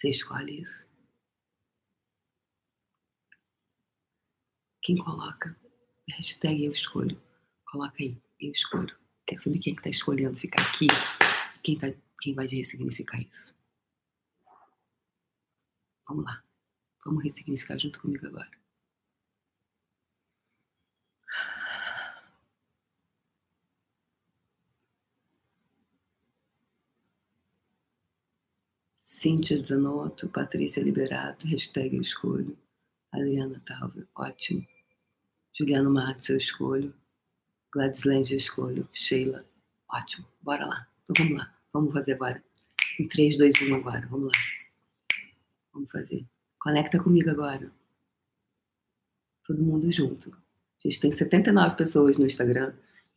Você 0.00 0.08
escolhe 0.08 0.62
isso. 0.62 0.86
Quem 4.82 4.96
coloca? 4.96 5.54
Hashtag 6.08 6.64
eu 6.64 6.72
escolho. 6.72 7.20
Coloca 7.66 7.96
aí, 8.02 8.16
eu 8.40 8.50
escolho. 8.50 8.96
Quero 9.26 9.42
saber 9.42 9.58
quem 9.58 9.74
está 9.74 9.82
tá 9.82 9.90
escolhendo 9.90 10.38
ficar 10.38 10.62
aqui. 10.62 10.86
Quem, 11.62 11.78
tá, 11.78 11.88
quem 12.22 12.34
vai 12.34 12.46
ressignificar 12.46 13.20
isso. 13.20 13.54
Vamos 16.08 16.24
lá. 16.24 16.42
Vamos 17.04 17.22
ressignificar 17.22 17.78
junto 17.78 18.00
comigo 18.00 18.26
agora. 18.26 18.59
Cíntia 29.20 29.62
Zanotto, 29.62 30.30
Patrícia 30.30 30.82
Liberato, 30.82 31.46
hashtag 31.46 31.94
eu 31.94 32.00
escolho. 32.00 32.56
Adriana 33.12 33.60
Talver, 33.66 34.08
ótimo. 34.14 34.66
Juliano 35.52 35.90
Matos, 35.90 36.30
eu 36.30 36.38
escolho. 36.38 36.94
Gladys 37.70 38.04
Lange, 38.04 38.32
eu 38.32 38.38
escolho. 38.38 38.88
Sheila, 38.94 39.44
ótimo. 39.90 40.26
Bora 40.40 40.64
lá. 40.64 40.88
Então 41.04 41.26
vamos 41.26 41.38
lá. 41.38 41.54
Vamos 41.70 41.92
fazer 41.92 42.14
agora. 42.14 42.42
Em 42.98 43.06
3, 43.06 43.36
2, 43.36 43.60
1 43.60 43.74
agora. 43.74 44.06
Vamos 44.06 44.32
lá. 44.32 44.38
Vamos 45.74 45.90
fazer. 45.90 46.24
Conecta 46.58 46.98
comigo 46.98 47.28
agora. 47.28 47.70
Todo 49.46 49.62
mundo 49.62 49.92
junto. 49.92 50.30
A 50.32 50.88
gente 50.88 50.98
tem 50.98 51.12
79 51.12 51.76
pessoas 51.76 52.16
no 52.16 52.24
Instagram 52.24 52.72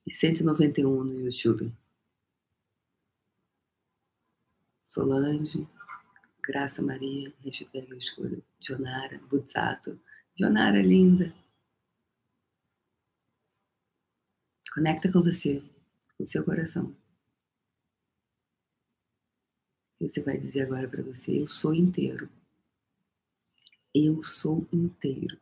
e 0.06 0.12
191 0.12 1.02
no 1.02 1.22
YouTube. 1.22 1.74
Solange, 4.94 5.66
Graça 6.44 6.82
Maria, 6.82 7.34
hashtag 7.40 7.98
escolha. 7.98 8.44
Jonara, 8.60 9.18
Butsato. 9.30 9.98
Jonara 10.38 10.82
linda. 10.82 11.34
Conecta 14.74 15.10
com 15.10 15.22
você, 15.22 15.64
com 16.18 16.28
seu 16.28 16.44
coração. 16.44 16.94
E 20.02 20.10
você 20.10 20.22
vai 20.22 20.38
dizer 20.38 20.64
agora 20.64 20.90
para 20.90 21.02
você: 21.02 21.40
Eu 21.40 21.48
sou 21.48 21.74
inteiro. 21.74 22.30
Eu 23.96 24.22
sou 24.22 24.68
inteiro. 24.74 25.40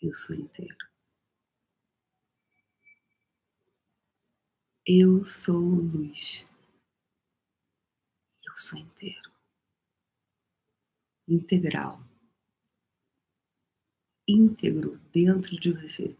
Eu 0.00 0.14
sou 0.14 0.34
inteiro. 0.34 0.88
Eu 4.86 5.26
sou 5.26 5.58
luz 5.58 6.48
sou 8.58 8.78
inteiro, 8.78 9.32
integral, 11.26 12.02
íntegro 14.26 15.00
dentro 15.12 15.58
de 15.58 15.72
você. 15.72 16.14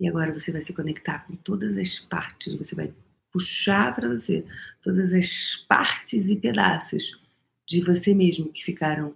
E 0.00 0.08
agora 0.08 0.32
você 0.32 0.52
vai 0.52 0.62
se 0.62 0.72
conectar 0.72 1.26
com 1.26 1.36
todas 1.36 1.76
as 1.76 1.98
partes, 1.98 2.54
você 2.54 2.74
vai 2.74 2.94
puxar 3.32 3.94
para 3.94 4.08
você 4.08 4.46
todas 4.80 5.12
as 5.12 5.56
partes 5.68 6.28
e 6.28 6.36
pedaços 6.36 7.20
de 7.66 7.82
você 7.82 8.14
mesmo 8.14 8.52
que 8.52 8.64
ficaram 8.64 9.14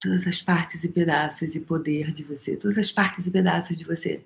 todas 0.00 0.26
as 0.26 0.42
partes 0.42 0.82
e 0.82 0.88
pedaços 0.88 1.54
e 1.54 1.60
poder 1.60 2.10
de 2.12 2.22
você, 2.22 2.56
todas 2.56 2.78
as 2.78 2.90
partes 2.90 3.26
e 3.26 3.30
pedaços 3.30 3.76
de 3.76 3.84
você 3.84 4.24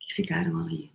que 0.00 0.14
ficaram 0.14 0.58
ali. 0.58 0.90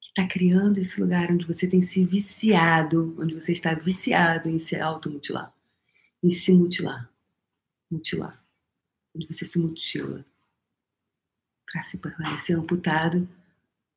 Que 0.00 0.08
está 0.08 0.28
criando 0.28 0.78
esse 0.78 1.00
lugar 1.00 1.30
onde 1.32 1.44
você 1.44 1.66
tem 1.66 1.82
se 1.82 2.04
viciado, 2.04 3.16
onde 3.18 3.34
você 3.34 3.52
está 3.52 3.74
viciado 3.74 4.48
em 4.48 4.60
se 4.60 4.76
automutilar, 4.76 5.52
em 6.22 6.30
se 6.30 6.52
mutilar, 6.52 7.10
mutilar, 7.90 8.42
onde 9.14 9.26
você 9.26 9.44
se 9.44 9.58
mutila 9.58 10.24
para 11.66 11.82
se 11.84 11.98
permanecer 11.98 12.56
amputado, 12.56 13.28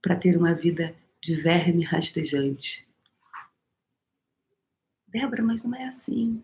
para 0.01 0.15
ter 0.15 0.37
uma 0.37 0.53
vida 0.53 0.95
de 1.21 1.35
verme 1.35 1.83
rastejante 1.83 2.85
Débora, 5.13 5.43
mas 5.43 5.63
não 5.63 5.75
é 5.75 5.85
assim. 5.89 6.43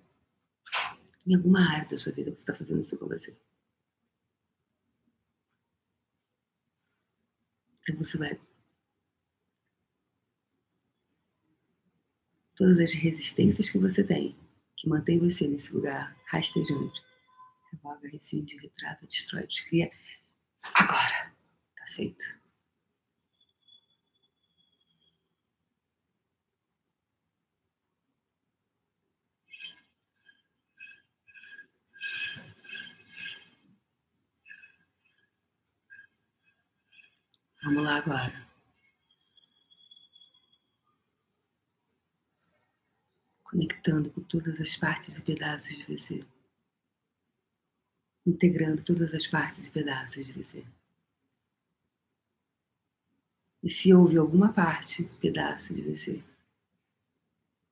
Em 1.25 1.36
alguma 1.36 1.60
área 1.67 1.89
da 1.89 1.97
sua 1.97 2.12
vida 2.12 2.29
você 2.29 2.39
está 2.39 2.53
fazendo 2.53 2.82
isso 2.82 2.95
com 2.97 3.08
você. 3.08 3.36
Então 7.82 7.95
você 7.97 8.17
vai. 8.17 8.39
Todas 12.55 12.79
as 12.79 12.93
resistências 12.93 13.71
que 13.71 13.79
você 13.79 14.03
tem, 14.03 14.38
que 14.77 14.88
mantém 14.88 15.17
você 15.17 15.47
nesse 15.47 15.73
lugar 15.73 16.15
rastejante, 16.27 17.01
revoga, 17.71 18.08
rescinde, 18.08 18.55
retrata, 18.58 19.05
destrói, 19.08 19.47
descria. 19.47 19.89
Agora! 20.75 21.34
Tá 21.75 21.86
feito. 21.95 22.38
Vamos 37.62 37.84
lá 37.84 37.98
agora. 37.98 38.48
Conectando 43.43 44.10
com 44.12 44.22
todas 44.22 44.62
as 44.62 44.78
partes 44.78 45.17
e 45.17 45.22
pedaços 45.22 45.76
de 45.76 45.84
você. 45.84 46.26
Integrando 48.26 48.82
todas 48.82 49.13
as 49.13 49.28
partes 49.28 49.65
e 49.65 49.72
pedaços 49.72 50.26
de 50.26 50.32
você. 50.32 50.65
E 53.62 53.69
se 53.69 53.93
houve 53.93 54.17
alguma 54.17 54.54
parte, 54.54 55.04
pedaço 55.19 55.74
de 55.74 55.82
você, 55.82 56.24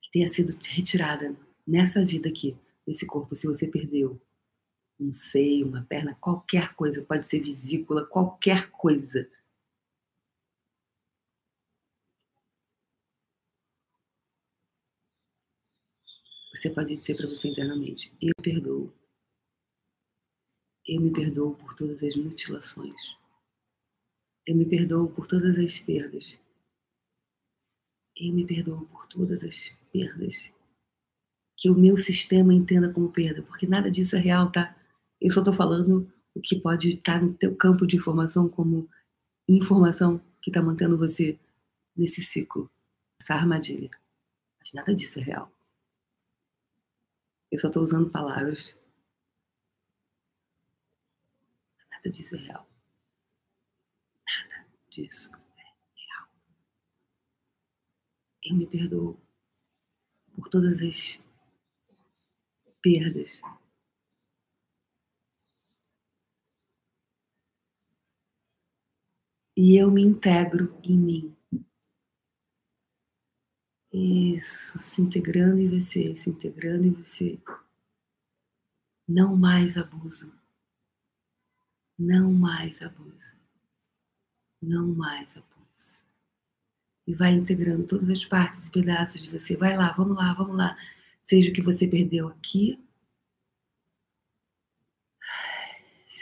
que 0.01 0.11
tenha 0.11 0.27
sido 0.27 0.57
retirada 0.67 1.33
nessa 1.65 2.03
vida 2.03 2.27
aqui, 2.27 2.57
nesse 2.85 3.05
corpo, 3.05 3.37
se 3.37 3.47
você 3.47 3.65
perdeu 3.65 4.21
um 4.99 5.13
seio, 5.13 5.65
uma 5.65 5.85
perna, 5.85 6.13
qualquer 6.15 6.73
coisa, 6.73 7.01
pode 7.05 7.29
ser 7.29 7.39
vesícula, 7.39 8.05
qualquer 8.05 8.69
coisa 8.71 9.29
Você 16.57 16.71
pode 16.71 16.95
dizer 16.95 17.15
para 17.15 17.27
você 17.27 17.49
internamente: 17.49 18.11
Eu 18.19 18.33
perdoo. 18.41 18.91
Eu 20.87 21.01
me 21.01 21.11
perdoo 21.11 21.53
por 21.53 21.75
todas 21.75 22.01
as 22.01 22.15
mutilações. 22.15 22.95
Eu 24.45 24.55
me 24.55 24.65
perdoo 24.65 25.07
por 25.09 25.27
todas 25.27 25.57
as 25.59 25.79
perdas. 25.79 26.39
Eu 28.15 28.33
me 28.33 28.45
perdoo 28.45 28.87
por 28.87 29.05
todas 29.07 29.43
as 29.43 29.69
perdas. 29.91 30.51
Que 31.57 31.69
o 31.69 31.75
meu 31.75 31.97
sistema 31.97 32.53
entenda 32.53 32.91
como 32.91 33.11
perda, 33.11 33.43
porque 33.43 33.67
nada 33.67 33.91
disso 33.91 34.15
é 34.15 34.19
real, 34.19 34.51
tá? 34.51 34.75
Eu 35.21 35.31
só 35.31 35.41
estou 35.41 35.53
falando 35.53 36.11
o 36.33 36.41
que 36.41 36.59
pode 36.59 36.93
estar 36.93 37.21
no 37.21 37.33
teu 37.35 37.55
campo 37.55 37.85
de 37.85 37.97
informação 37.97 38.49
como 38.49 38.89
informação 39.47 40.19
que 40.41 40.49
está 40.49 40.61
mantendo 40.61 40.97
você 40.97 41.37
nesse 41.95 42.23
ciclo, 42.23 42.69
essa 43.21 43.33
armadilha. 43.35 43.91
Mas 44.59 44.73
nada 44.73 44.95
disso 44.95 45.19
é 45.19 45.23
real. 45.23 45.56
Eu 47.51 47.59
só 47.59 47.67
estou 47.67 47.83
usando 47.83 48.09
palavras. 48.09 48.77
Nada 51.89 52.09
disso 52.09 52.35
é 52.35 52.39
real. 52.39 52.67
Nada 54.25 54.67
disso 54.89 55.31
é 55.33 55.63
real. 55.63 56.29
Eu 58.43 58.55
me 58.55 58.67
perdoo 58.67 59.19
por 60.35 60.49
todas 60.49 60.81
as 60.81 61.19
perdas. 62.81 63.41
E 69.55 69.75
eu 69.75 69.89
me 69.89 70.03
integro 70.03 70.79
em 70.83 70.97
mim. 70.97 71.36
Isso, 73.97 74.79
se 74.79 75.01
integrando 75.01 75.59
em 75.59 75.67
você, 75.67 76.15
se 76.17 76.29
integrando 76.29 76.85
em 76.85 76.91
você. 76.91 77.39
Não 79.07 79.35
mais 79.35 79.75
abuso. 79.75 80.31
Não 81.97 82.31
mais 82.31 82.79
abuso. 82.79 83.35
Não 84.61 84.87
mais 84.93 85.35
abuso. 85.35 85.99
E 87.07 87.13
vai 87.15 87.31
integrando 87.31 87.87
todas 87.87 88.09
as 88.09 88.23
partes 88.23 88.67
e 88.67 88.71
pedaços 88.71 89.23
de 89.23 89.31
você. 89.31 89.55
Vai 89.55 89.75
lá, 89.75 89.91
vamos 89.93 90.15
lá, 90.15 90.31
vamos 90.33 90.55
lá. 90.55 90.77
Seja 91.23 91.49
o 91.49 91.53
que 91.53 91.61
você 91.61 91.87
perdeu 91.87 92.27
aqui, 92.27 92.79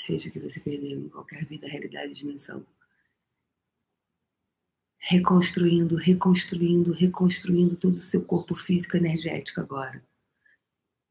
seja 0.06 0.30
o 0.30 0.32
que 0.32 0.40
você 0.40 0.60
perdeu 0.62 1.00
em 1.00 1.10
qualquer 1.10 1.46
vida, 1.46 1.68
realidade, 1.68 2.14
dimensão 2.14 2.66
reconstruindo, 5.08 5.96
reconstruindo, 5.96 6.92
reconstruindo 6.92 7.76
todo 7.76 7.98
o 7.98 8.02
seu 8.02 8.22
corpo 8.22 8.56
físico 8.56 8.98
energético 8.98 9.62
agora. 9.62 10.02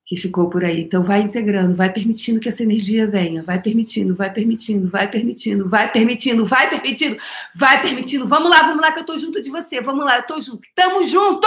Que 0.04 0.16
ficou 0.16 0.50
por 0.50 0.64
aí. 0.64 0.83
Então 0.83 1.02
vai 1.02 1.22
integrando, 1.22 1.76
vai 1.76 1.90
permitindo 1.90 2.40
que 2.40 2.48
essa 2.48 2.62
energia 2.62 3.07
venha, 3.07 3.42
vai 3.42 3.62
permitindo, 3.62 4.14
vai 4.14 4.33
permitindo, 4.33 4.90
vai 4.90 5.09
permitindo, 5.09 5.68
vai 5.68 5.90
permitindo, 5.90 6.44
vai 6.44 6.68
permitindo, 6.68 7.16
vai 7.54 7.83
permitindo. 7.83 8.26
Vamos 8.26 8.50
lá, 8.50 8.62
vamos 8.62 8.83
lá 8.83 8.92
que 8.92 8.98
eu 8.98 9.07
tô 9.07 9.16
junto 9.16 9.40
de 9.40 9.48
você. 9.48 9.80
Vamos 9.80 10.04
lá, 10.04 10.16
eu 10.18 10.26
tô 10.26 10.40
junto. 10.40 10.61
Tamo 10.74 11.04
junto! 11.04 11.46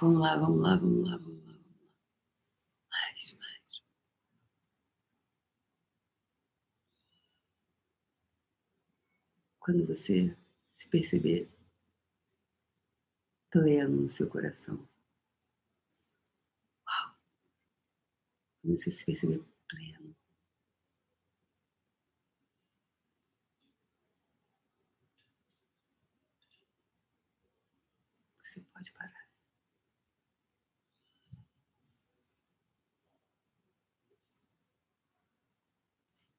Vamos 0.00 0.20
lá, 0.20 0.36
vamos 0.36 0.60
lá, 0.62 0.76
vamos 0.76 1.08
lá, 1.08 1.16
vamos 1.16 1.46
lá. 1.46 1.48
quando 9.68 9.86
você 9.86 10.34
se 10.76 10.88
perceber 10.88 11.46
pleno 13.50 14.02
no 14.02 14.10
seu 14.10 14.26
coração. 14.26 14.88
Uau! 16.86 17.14
Quando 18.62 18.82
você 18.82 18.90
se 18.92 19.04
perceber 19.04 19.44
pleno. 19.68 20.16
Você 28.42 28.60
pode 28.72 28.90
parar. 28.92 29.17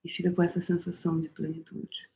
Fica 0.09 0.31
com 0.31 0.43
essa 0.43 0.61
sensação 0.61 1.19
de 1.21 1.29
plenitude. 1.29 2.09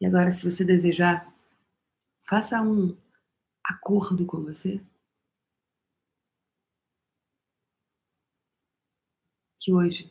E 0.00 0.06
agora, 0.06 0.32
se 0.32 0.48
você 0.48 0.64
desejar, 0.64 1.30
faça 2.26 2.60
um 2.62 2.96
acordo 3.62 4.24
com 4.24 4.42
você. 4.42 4.80
Que 9.60 9.72
hoje, 9.72 10.10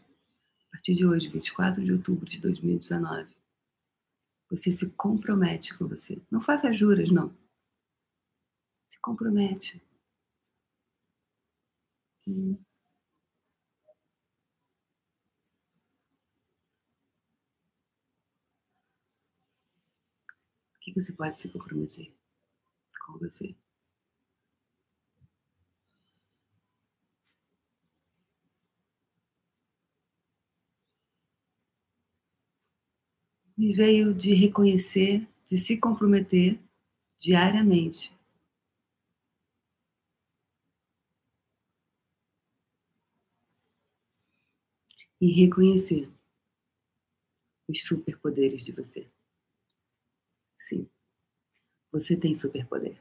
a 0.67 0.71
partir 0.71 0.93
de 0.93 1.05
hoje, 1.05 1.27
24 1.27 1.84
de 1.84 1.91
outubro 1.91 2.25
de 2.25 2.39
2019, 2.39 3.36
você 4.49 4.71
se 4.71 4.88
compromete 4.91 5.75
com 5.75 5.88
você. 5.88 6.21
Não 6.29 6.39
faça 6.39 6.71
juras, 6.71 7.10
não. 7.12 7.36
Se 8.89 8.99
compromete. 9.01 9.82
Hum. 12.30 12.60
que 20.82 20.92
você 20.94 21.13
pode 21.13 21.39
se 21.39 21.48
comprometer 21.48 22.12
com 23.08 23.20
você? 23.20 23.56
Me 33.56 33.74
veio 33.76 34.12
de 34.12 34.34
reconhecer, 34.34 35.28
de 35.46 35.56
se 35.60 35.78
comprometer 35.78 36.58
diariamente. 37.20 38.13
E 45.21 45.32
reconhecer 45.32 46.10
os 47.67 47.86
superpoderes 47.86 48.65
de 48.65 48.71
você. 48.71 49.08
Sim. 50.67 50.89
Você 51.91 52.15
tem 52.17 52.39
superpoder. 52.39 52.97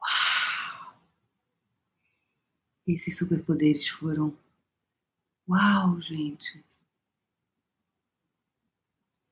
Uau! 0.00 1.00
Esses 2.86 3.16
superpoderes 3.18 3.88
foram. 3.88 4.36
Uau, 5.48 6.00
gente! 6.00 6.64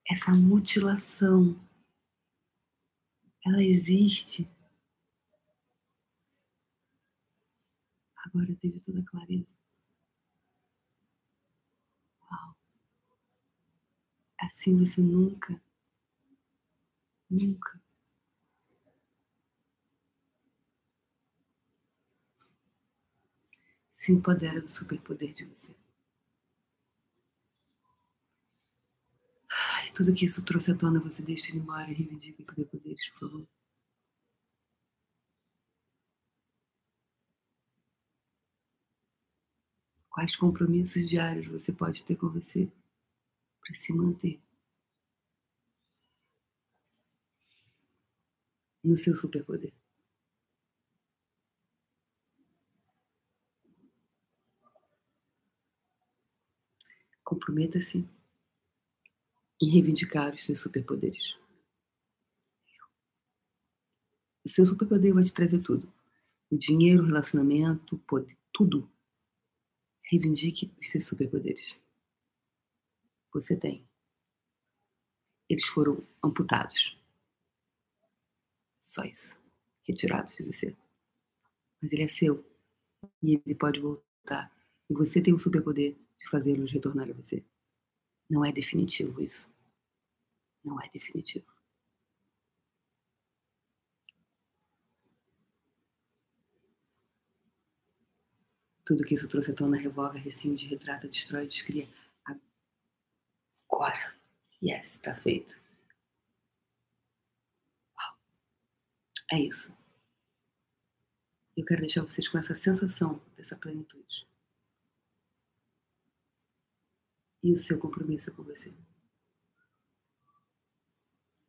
Essa 0.09 0.33
mutilação, 0.33 1.57
ela 3.47 3.63
existe. 3.63 4.49
Agora 8.17 8.55
teve 8.61 8.81
toda 8.81 9.01
a 9.01 9.05
clareza. 9.05 9.60
Assim 14.41 14.77
você 14.77 15.01
nunca, 15.01 15.61
nunca 17.31 17.81
se 23.95 24.11
empodera 24.11 24.61
do 24.61 24.69
superpoder 24.69 25.33
de 25.33 25.45
você. 25.45 25.73
Ai, 29.49 29.91
tudo 29.93 30.13
que 30.15 30.25
isso 30.27 30.43
trouxe 30.45 30.71
à 30.71 30.77
tona, 30.77 31.01
você 31.01 31.23
deixa 31.23 31.51
ele 31.51 31.59
embora 31.59 31.91
e 31.91 31.95
reivindica 31.95 32.43
os 32.43 32.49
superpoderes, 32.49 33.09
por 33.11 33.21
favor. 33.31 33.47
Quais 40.09 40.37
compromissos 40.37 41.09
diários 41.09 41.49
você 41.49 41.73
pode 41.73 42.05
ter 42.05 42.15
com 42.15 42.29
você? 42.29 42.71
Para 43.71 43.79
se 43.79 43.93
manter 43.93 44.41
no 48.83 48.97
seu 48.97 49.15
superpoder. 49.15 49.73
Comprometa-se 57.23 58.09
em 59.63 59.71
reivindicar 59.71 60.35
os 60.35 60.45
seus 60.45 60.59
superpoderes. 60.59 61.37
O 64.43 64.49
seu 64.49 64.67
superpoder 64.67 65.15
vai 65.15 65.23
te 65.23 65.33
trazer 65.33 65.61
tudo: 65.61 65.93
o 66.51 66.59
dinheiro, 66.59 67.05
o 67.05 67.07
relacionamento, 67.07 67.99
poder, 67.99 68.37
tudo. 68.53 68.91
Reivindique 70.03 70.75
os 70.81 70.91
seus 70.91 71.05
superpoderes 71.07 71.79
você 73.33 73.57
tem. 73.57 73.87
Eles 75.49 75.67
foram 75.67 76.07
amputados. 76.23 76.97
Só 78.85 79.05
isso. 79.05 79.37
Retirados 79.87 80.35
de 80.37 80.45
você. 80.45 80.77
Mas 81.83 81.93
ele 81.93 82.03
é 82.03 82.09
seu. 82.09 82.45
E 83.23 83.35
ele 83.35 83.55
pode 83.55 83.81
voltar. 83.81 84.53
E 84.89 84.95
você 84.95 85.21
tem 85.21 85.35
o 85.35 85.39
superpoder 85.39 85.97
de 86.19 86.29
fazê-los 86.29 86.73
retornar 86.73 87.09
a 87.09 87.13
você. 87.13 87.45
Não 88.29 88.45
é 88.45 88.53
definitivo 88.53 89.21
isso. 89.21 89.49
Não 90.65 90.81
é 90.81 90.89
definitivo. 90.89 91.47
Tudo 98.85 99.05
que 99.05 99.15
isso 99.15 99.29
trouxe 99.29 99.53
à 99.53 99.55
tona 99.55 99.77
revoga, 99.77 100.19
rescinde, 100.19 100.67
retrata, 100.67 101.09
destrói, 101.09 101.47
descria. 101.47 101.89
Agora. 103.73 104.15
Yes, 104.63 104.99
tá 104.99 105.15
feito. 105.15 105.55
Uau. 107.97 108.19
É 109.33 109.41
isso. 109.41 109.73
Eu 111.57 111.65
quero 111.65 111.81
deixar 111.81 112.03
vocês 112.03 112.29
com 112.29 112.39
essa 112.39 112.55
sensação 112.57 113.19
dessa 113.37 113.57
plenitude. 113.57 114.27
E 117.43 117.53
o 117.53 117.59
seu 117.59 117.79
compromisso 117.79 118.35
com 118.35 118.43
você. 118.43 118.75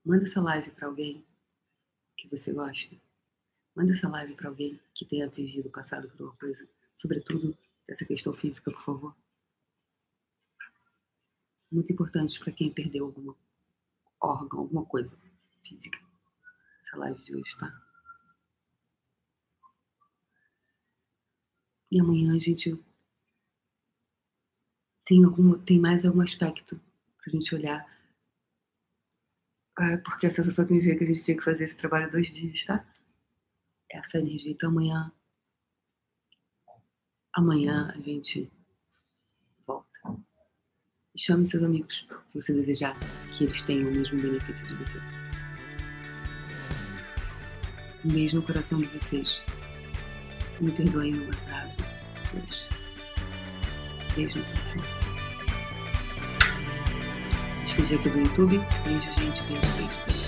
Manda 0.05 0.25
essa 0.25 0.41
live 0.41 0.71
para 0.71 0.87
alguém 0.87 1.25
que 2.17 2.29
você 2.29 2.53
gosta. 2.53 2.95
Manda 3.75 3.93
essa 3.93 4.07
live 4.09 4.35
para 4.35 4.49
alguém 4.49 4.79
que 4.95 5.05
tenha 5.05 5.29
vivido, 5.29 5.69
passado 5.69 6.09
por 6.09 6.21
uma 6.21 6.35
coisa 6.37 6.67
sobretudo 6.97 7.57
essa 7.87 8.05
questão 8.05 8.31
física, 8.31 8.71
por 8.71 8.83
favor. 8.83 9.15
Muito 11.71 11.91
importante 11.91 12.39
para 12.39 12.51
quem 12.51 12.71
perdeu 12.71 13.05
algum 13.05 13.33
órgão, 14.19 14.59
alguma 14.59 14.85
coisa 14.85 15.15
física. 15.63 15.97
Essa 16.85 16.97
live 16.97 17.23
de 17.23 17.35
hoje, 17.35 17.57
tá? 17.57 17.73
E 21.89 21.99
amanhã 21.99 22.35
a 22.35 22.39
gente 22.39 22.77
tem, 25.05 25.23
algum, 25.23 25.57
tem 25.59 25.79
mais 25.79 26.05
algum 26.05 26.21
aspecto 26.21 26.79
pra 27.17 27.31
gente 27.31 27.53
olhar. 27.55 27.85
Ah, 29.77 29.97
porque 30.03 30.27
a 30.27 30.31
sensação 30.33 30.65
que 30.65 30.73
me 30.73 30.79
veio 30.79 30.95
é 30.95 30.97
que 30.97 31.03
a 31.03 31.07
gente 31.07 31.23
tinha 31.23 31.37
que 31.37 31.43
fazer 31.43 31.65
esse 31.65 31.75
trabalho 31.77 32.11
dois 32.11 32.33
dias, 32.33 32.65
tá? 32.65 32.85
Essa 33.89 34.19
energia. 34.19 34.51
Então 34.51 34.69
amanhã 34.69 35.11
Amanhã 37.33 37.93
a 37.95 38.01
gente. 38.01 38.51
Chame 41.15 41.49
seus 41.49 41.63
amigos, 41.63 42.07
se 42.31 42.41
você 42.41 42.53
desejar 42.53 42.97
que 43.37 43.43
eles 43.43 43.61
tenham 43.63 43.89
o 43.89 43.95
mesmo 43.95 44.19
benefício 44.19 44.65
de 44.65 44.75
você. 44.75 44.99
Beijo 48.03 48.37
no 48.37 48.41
coração 48.41 48.79
de 48.79 48.87
vocês. 48.87 49.41
Me 50.59 50.71
perdoem 50.71 51.13
o 51.15 51.29
atraso. 51.31 51.75
Beijo. 52.33 52.67
Beijo 54.15 54.39
no 54.39 54.45
coração. 54.45 55.01
Despedir 57.63 57.99
aqui 57.99 58.09
do 58.09 58.19
YouTube. 58.19 58.57
Beijo, 58.83 59.05
gente. 59.19 59.43
Beijo, 59.43 59.67
beijo, 59.77 60.05
beijo. 60.05 60.20